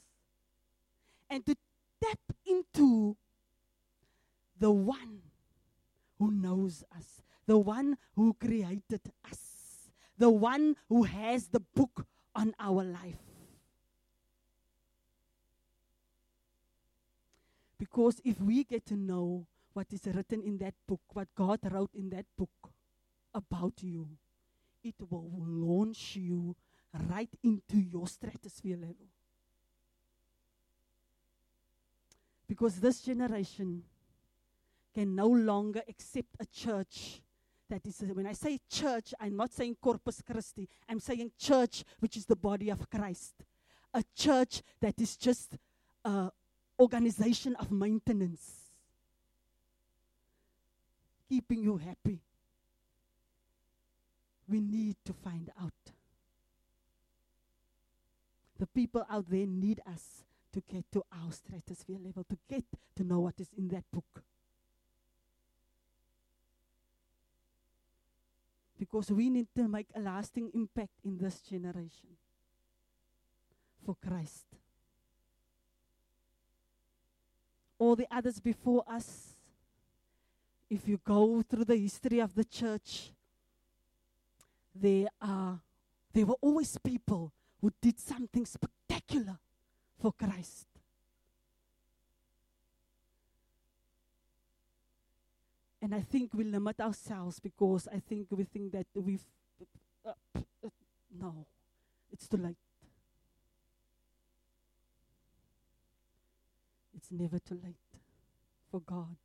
and 1.29 1.45
to 1.47 1.57
tap 2.03 2.19
into 2.45 3.17
the 4.59 4.71
one 4.71 5.23
who 6.21 6.31
knows 6.31 6.85
us, 6.97 7.23
the 7.47 7.59
one 7.59 7.97
who 8.15 8.35
created 8.35 9.01
us, 9.29 9.89
the 10.17 10.31
one 10.31 10.77
who 10.89 11.03
has 11.03 11.49
the 11.49 11.61
book 11.61 12.07
on 12.37 12.55
our 12.61 12.85
life. 12.85 13.17
Because 17.79 18.21
if 18.23 18.39
we 18.39 18.63
get 18.63 18.85
to 18.87 18.97
know 18.97 19.47
what 19.73 19.87
is 19.93 20.07
written 20.15 20.43
in 20.43 20.59
that 20.59 20.75
book, 20.87 21.01
what 21.15 21.35
God 21.35 21.61
wrote 21.73 21.95
in 21.95 22.11
that 22.11 22.27
book 22.37 22.71
about 23.35 23.83
you, 23.83 24.07
it 24.85 24.97
will 25.09 25.33
launch 25.39 26.17
you 26.17 26.55
right 27.09 27.31
into 27.43 27.79
your 27.79 28.07
stratosphere 28.07 28.77
level. 28.77 29.09
Because 32.47 32.81
this 32.81 33.01
generation 33.01 33.85
can 35.01 35.15
no 35.15 35.29
longer 35.29 35.83
accept 35.89 36.29
a 36.41 36.45
church 36.45 37.23
that 37.71 37.87
is, 37.87 38.03
when 38.13 38.27
I 38.27 38.35
say 38.35 38.59
church, 38.69 39.15
I'm 39.19 39.35
not 39.35 39.51
saying 39.51 39.77
Corpus 39.81 40.21
Christi, 40.21 40.69
I'm 40.89 41.01
saying 41.01 41.31
church, 41.39 41.85
which 42.01 42.19
is 42.19 42.27
the 42.27 42.37
body 42.37 42.69
of 42.69 42.91
Christ. 42.91 43.33
A 43.95 44.05
church 44.15 44.61
that 44.81 45.01
is 45.01 45.17
just 45.17 45.57
an 46.05 46.31
organization 46.79 47.57
of 47.57 47.71
maintenance, 47.71 48.57
keeping 51.29 51.63
you 51.63 51.79
happy. 51.79 52.19
We 54.47 54.61
need 54.61 54.97
to 55.07 55.15
find 55.15 55.51
out. 55.59 55.73
The 58.59 58.67
people 58.67 59.07
out 59.09 59.31
there 59.31 59.47
need 59.47 59.81
us 59.91 60.25
to 60.53 60.63
get 60.71 60.85
to 60.93 61.03
our 61.11 61.33
stratosphere 61.33 61.99
level, 62.05 62.25
to 62.29 62.37
get 62.51 62.65
to 62.97 63.05
know 63.05 63.21
what 63.21 63.41
is 63.41 63.49
in 63.57 63.69
that 63.69 63.85
book. 63.91 64.23
Because 68.91 69.11
we 69.11 69.31
need 69.31 69.47
to 69.55 69.69
make 69.69 69.87
a 69.95 70.01
lasting 70.01 70.51
impact 70.55 70.93
in 71.05 71.17
this 71.19 71.41
generation 71.41 72.17
for 73.85 73.95
Christ. 73.95 74.47
All 77.79 77.95
the 77.95 78.07
others 78.11 78.41
before 78.41 78.83
us, 78.87 79.35
if 80.69 80.87
you 80.89 81.01
go 81.05 81.43
through 81.43 81.65
the 81.65 81.77
history 81.77 82.19
of 82.19 82.35
the 82.35 82.45
church, 82.45 83.13
there 84.75 85.09
are 85.21 85.61
there 86.13 86.27
were 86.27 86.37
always 86.41 86.77
people 86.79 87.33
who 87.61 87.73
did 87.81 87.99
something 87.99 88.45
spectacular 88.45 89.39
for 90.01 90.13
Christ. 90.13 90.67
And 95.83 95.95
I 95.95 96.01
think 96.01 96.35
we 96.35 96.45
limit 96.45 96.81
ourselves 96.81 97.41
because 97.41 97.89
I 97.89 98.01
think 98.01 98.27
we 98.31 98.45
think 98.45 98.73
that 98.73 98.87
we've. 98.95 99.25
Uh, 100.05 100.13
no, 101.19 101.47
it's 102.13 102.29
too 102.29 102.37
late. 102.37 102.57
It's 106.95 107.11
never 107.11 107.39
too 107.39 107.59
late 107.65 107.77
for 108.71 108.81
God. 108.81 109.17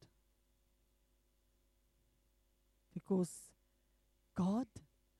Because 2.93 3.31
God 4.33 4.67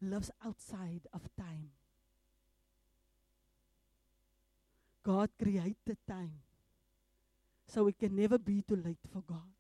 lives 0.02 0.32
outside 0.46 1.02
of 1.14 1.22
time. 1.38 1.72
God 5.04 5.30
created 5.42 5.98
time. 6.08 6.40
So 7.68 7.88
it 7.88 8.00
can 8.00 8.16
never 8.16 8.38
be 8.38 8.62
too 8.62 8.78
late 8.78 8.98
for 9.12 9.22
God. 9.22 9.55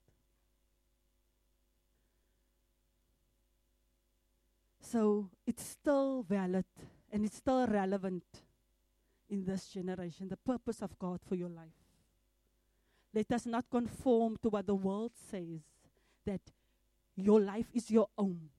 So 4.86 5.30
it's 5.48 5.64
still 5.64 6.24
valid 6.30 6.66
and 7.12 7.26
it's 7.26 7.38
still 7.38 7.66
relevant 7.66 8.24
in 9.30 9.44
this 9.44 9.68
generation, 9.68 10.30
the 10.30 10.38
purpose 10.38 10.82
of 10.84 10.98
God 11.00 11.22
for 11.28 11.34
your 11.34 11.50
life. 11.50 11.74
Let 13.14 13.32
us 13.32 13.48
not 13.48 13.66
conform 13.72 14.38
to 14.44 14.50
what 14.50 14.68
the 14.68 14.76
world 14.76 15.12
says 15.32 15.62
that 16.26 16.42
your 17.16 17.42
life 17.42 17.66
is 17.74 17.90
your 17.90 18.10
own. 18.18 18.50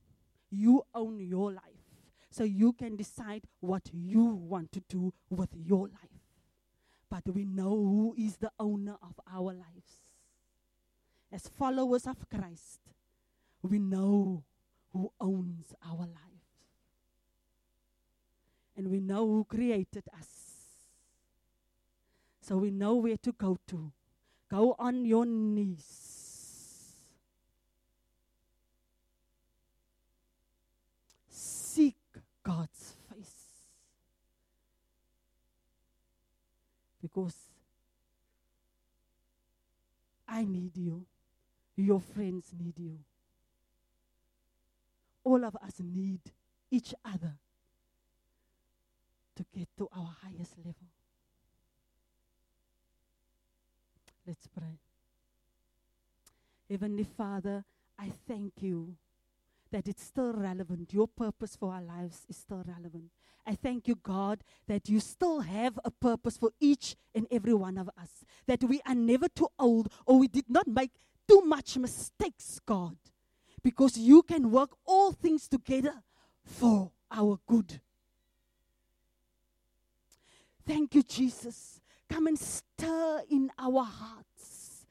You 0.50 0.82
own 0.94 1.20
your 1.20 1.52
life. 1.52 1.62
So 2.30 2.42
you 2.42 2.72
can 2.72 2.96
decide 2.96 3.42
what 3.60 3.82
you 3.92 4.24
want 4.24 4.72
to 4.72 4.82
do 4.88 5.12
with 5.30 5.50
your 5.54 5.86
life. 5.88 6.22
But 7.08 7.32
we 7.32 7.44
know 7.44 7.70
who 7.70 8.14
is 8.18 8.38
the 8.38 8.50
owner 8.58 8.96
of 9.00 9.20
our 9.32 9.52
lives. 9.52 10.10
As 11.30 11.48
followers 11.48 12.06
of 12.06 12.28
Christ, 12.28 12.80
we 13.62 13.78
know 13.78 14.42
who 14.96 15.12
owns 15.20 15.74
our 15.86 15.98
lives. 15.98 16.12
And 18.76 18.90
we 18.90 19.00
know 19.00 19.26
who 19.26 19.44
created 19.44 20.04
us. 20.18 20.28
So 22.40 22.56
we 22.58 22.70
know 22.70 22.94
where 22.96 23.16
to 23.18 23.32
go 23.32 23.58
to. 23.68 23.92
Go 24.50 24.74
on 24.78 25.04
your 25.04 25.26
knees. 25.26 26.92
Seek 31.28 31.96
God's 32.42 32.94
face. 33.10 33.34
Because 37.02 37.34
I 40.28 40.44
need 40.44 40.76
you. 40.76 41.04
Your 41.76 42.00
friends 42.00 42.52
need 42.58 42.78
you 42.78 42.98
all 45.26 45.44
of 45.44 45.56
us 45.56 45.80
need 45.80 46.20
each 46.70 46.94
other 47.04 47.34
to 49.34 49.44
get 49.52 49.68
to 49.76 49.88
our 49.92 50.16
highest 50.22 50.56
level. 50.58 50.86
Let's 54.24 54.46
pray. 54.46 54.78
Heavenly 56.70 57.04
Father, 57.04 57.64
I 57.98 58.12
thank 58.28 58.52
you 58.60 58.94
that 59.72 59.88
it's 59.88 60.04
still 60.04 60.32
relevant. 60.32 60.94
Your 60.94 61.08
purpose 61.08 61.56
for 61.56 61.72
our 61.72 61.82
lives 61.82 62.24
is 62.28 62.36
still 62.36 62.62
relevant. 62.64 63.10
I 63.44 63.56
thank 63.56 63.88
you, 63.88 63.96
God, 63.96 64.44
that 64.68 64.88
you 64.88 65.00
still 65.00 65.40
have 65.40 65.78
a 65.84 65.90
purpose 65.90 66.36
for 66.36 66.50
each 66.60 66.94
and 67.14 67.26
every 67.32 67.54
one 67.54 67.78
of 67.78 67.90
us. 68.00 68.24
That 68.46 68.62
we 68.62 68.80
are 68.86 68.94
never 68.94 69.28
too 69.28 69.48
old 69.58 69.88
or 70.06 70.20
we 70.20 70.28
did 70.28 70.48
not 70.48 70.68
make 70.68 70.92
too 71.28 71.42
much 71.42 71.76
mistakes, 71.76 72.60
God 72.64 72.96
because 73.66 73.98
you 73.98 74.22
can 74.22 74.52
work 74.52 74.70
all 74.86 75.10
things 75.10 75.48
together 75.48 75.92
for 76.44 76.92
our 77.10 77.36
good. 77.48 77.80
Thank 80.64 80.94
you, 80.94 81.02
Jesus. 81.02 81.80
Come 82.08 82.28
and 82.28 82.38
stir 82.38 83.22
in 83.28 83.50
our 83.58 83.82
hearts. 83.82 84.86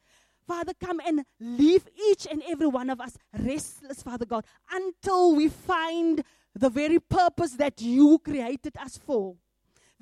Father, 0.45 0.73
come 0.77 0.99
and 1.07 1.23
leave 1.39 1.87
each 2.09 2.27
and 2.29 2.43
every 2.49 2.67
one 2.67 2.89
of 2.89 2.99
us 2.99 3.17
restless, 3.39 4.03
Father 4.03 4.25
God, 4.25 4.43
until 4.69 5.33
we 5.33 5.47
find 5.47 6.21
the 6.53 6.69
very 6.69 6.99
purpose 6.99 7.51
that 7.51 7.81
you 7.81 8.19
created 8.19 8.75
us 8.75 8.97
for. 8.97 9.37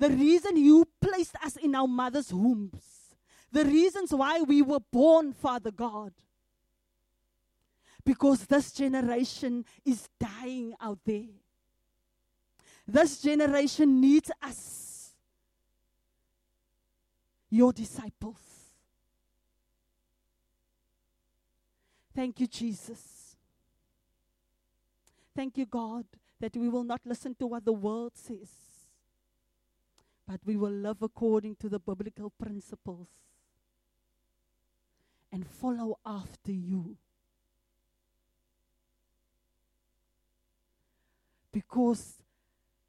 The 0.00 0.10
reason 0.10 0.56
you 0.56 0.84
placed 1.00 1.36
us 1.44 1.54
in 1.54 1.76
our 1.76 1.86
mother's 1.86 2.34
wombs. 2.34 3.14
The 3.52 3.64
reasons 3.64 4.12
why 4.12 4.42
we 4.42 4.62
were 4.62 4.80
born, 4.90 5.32
Father 5.32 5.70
God 5.70 6.12
because 8.04 8.46
this 8.46 8.72
generation 8.72 9.64
is 9.84 10.08
dying 10.18 10.74
out 10.80 10.98
there. 11.04 11.24
This 12.86 13.22
generation 13.22 14.00
needs 14.00 14.30
us, 14.42 15.12
your 17.48 17.72
disciples. 17.72 18.36
Thank 22.14 22.40
you, 22.40 22.46
Jesus. 22.46 23.36
Thank 25.34 25.58
you, 25.58 25.66
God, 25.66 26.04
that 26.38 26.56
we 26.56 26.68
will 26.68 26.84
not 26.84 27.00
listen 27.04 27.34
to 27.36 27.46
what 27.46 27.64
the 27.64 27.72
world 27.72 28.12
says, 28.14 28.50
but 30.28 30.40
we 30.44 30.56
will 30.56 30.70
live 30.70 31.02
according 31.02 31.56
to 31.56 31.68
the 31.68 31.78
biblical 31.78 32.30
principles 32.30 33.08
and 35.32 35.46
follow 35.46 35.98
after 36.06 36.52
you. 36.52 36.96
Because 41.54 42.14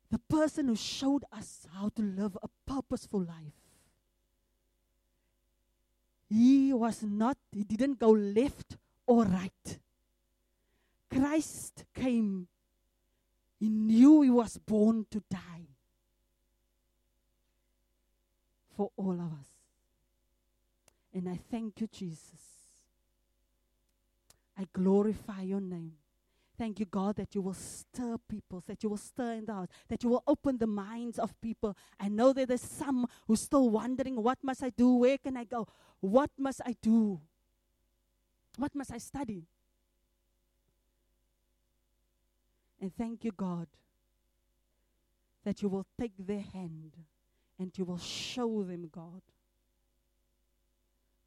the 0.10 0.18
person 0.18 0.70
who 0.70 0.76
showed 0.76 1.24
us 1.32 1.68
how 1.72 1.90
to 1.90 2.02
live 2.02 2.36
a 2.42 2.50
purposeful 2.66 3.22
life, 3.22 3.54
he 6.28 6.74
was 6.74 7.04
not, 7.04 7.38
he 7.52 7.64
didn't 7.64 8.00
go 8.00 8.10
left 8.10 8.78
or 9.06 9.24
right. 9.26 9.78
Christ 11.12 11.86
came. 11.94 12.48
He 13.60 13.70
knew 13.70 14.24
he 14.24 14.32
was 14.32 14.58
born 14.58 15.06
to 15.12 15.22
die 15.30 15.68
for 18.76 18.90
all 18.98 19.14
of 19.14 19.32
us. 19.32 19.50
And 21.14 21.30
I 21.30 21.40
thank 21.52 21.82
you, 21.82 21.88
Jesus. 21.88 22.42
I 24.58 24.66
glorify 24.74 25.44
your 25.44 25.62
name. 25.62 25.94
Thank 26.58 26.80
you, 26.80 26.86
God, 26.86 27.18
that 27.18 27.36
you 27.36 27.42
will 27.42 27.54
stir 27.54 28.16
people, 28.30 28.64
that 28.68 28.82
you 28.82 28.90
will 28.90 28.98
stir 28.98 29.34
in 29.34 29.46
the 29.46 29.54
heart, 29.54 29.70
that 29.90 30.04
you 30.04 30.10
will 30.10 30.24
open 30.26 30.58
the 30.58 30.68
minds 30.68 31.20
of 31.20 31.40
people. 31.42 31.76
I 32.00 32.08
know 32.08 32.32
that 32.32 32.48
there's 32.48 32.62
some 32.62 33.08
who's 33.28 33.42
still 33.42 33.70
wondering, 33.70 34.22
what 34.24 34.38
must 34.42 34.64
I 34.64 34.70
do? 34.70 34.96
Where 34.96 35.18
can 35.18 35.36
I 35.36 35.44
go? 35.44 35.68
What 36.00 36.32
must 36.38 36.62
I 36.66 36.76
do? 36.82 37.20
What 38.58 38.74
must 38.74 38.92
I 38.92 39.00
study? 39.00 39.44
And 42.80 42.96
thank 42.96 43.26
you, 43.26 43.32
God, 43.32 43.68
that 45.44 45.62
you 45.62 45.68
will 45.68 45.86
take 46.00 46.14
their 46.18 46.42
hand 46.42 46.94
and 47.60 47.78
you 47.78 47.84
will 47.84 47.98
show 47.98 48.64
them, 48.64 48.90
God. 48.92 49.22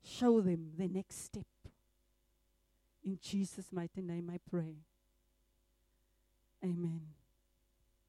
Show 0.03 0.41
them 0.41 0.71
the 0.79 0.88
next 0.88 1.25
step. 1.25 1.45
In 3.05 3.19
Jesus' 3.21 3.73
mighty 3.73 4.01
name 4.01 4.31
I 4.33 4.38
pray. 4.49 4.77
Amen. 6.64 7.17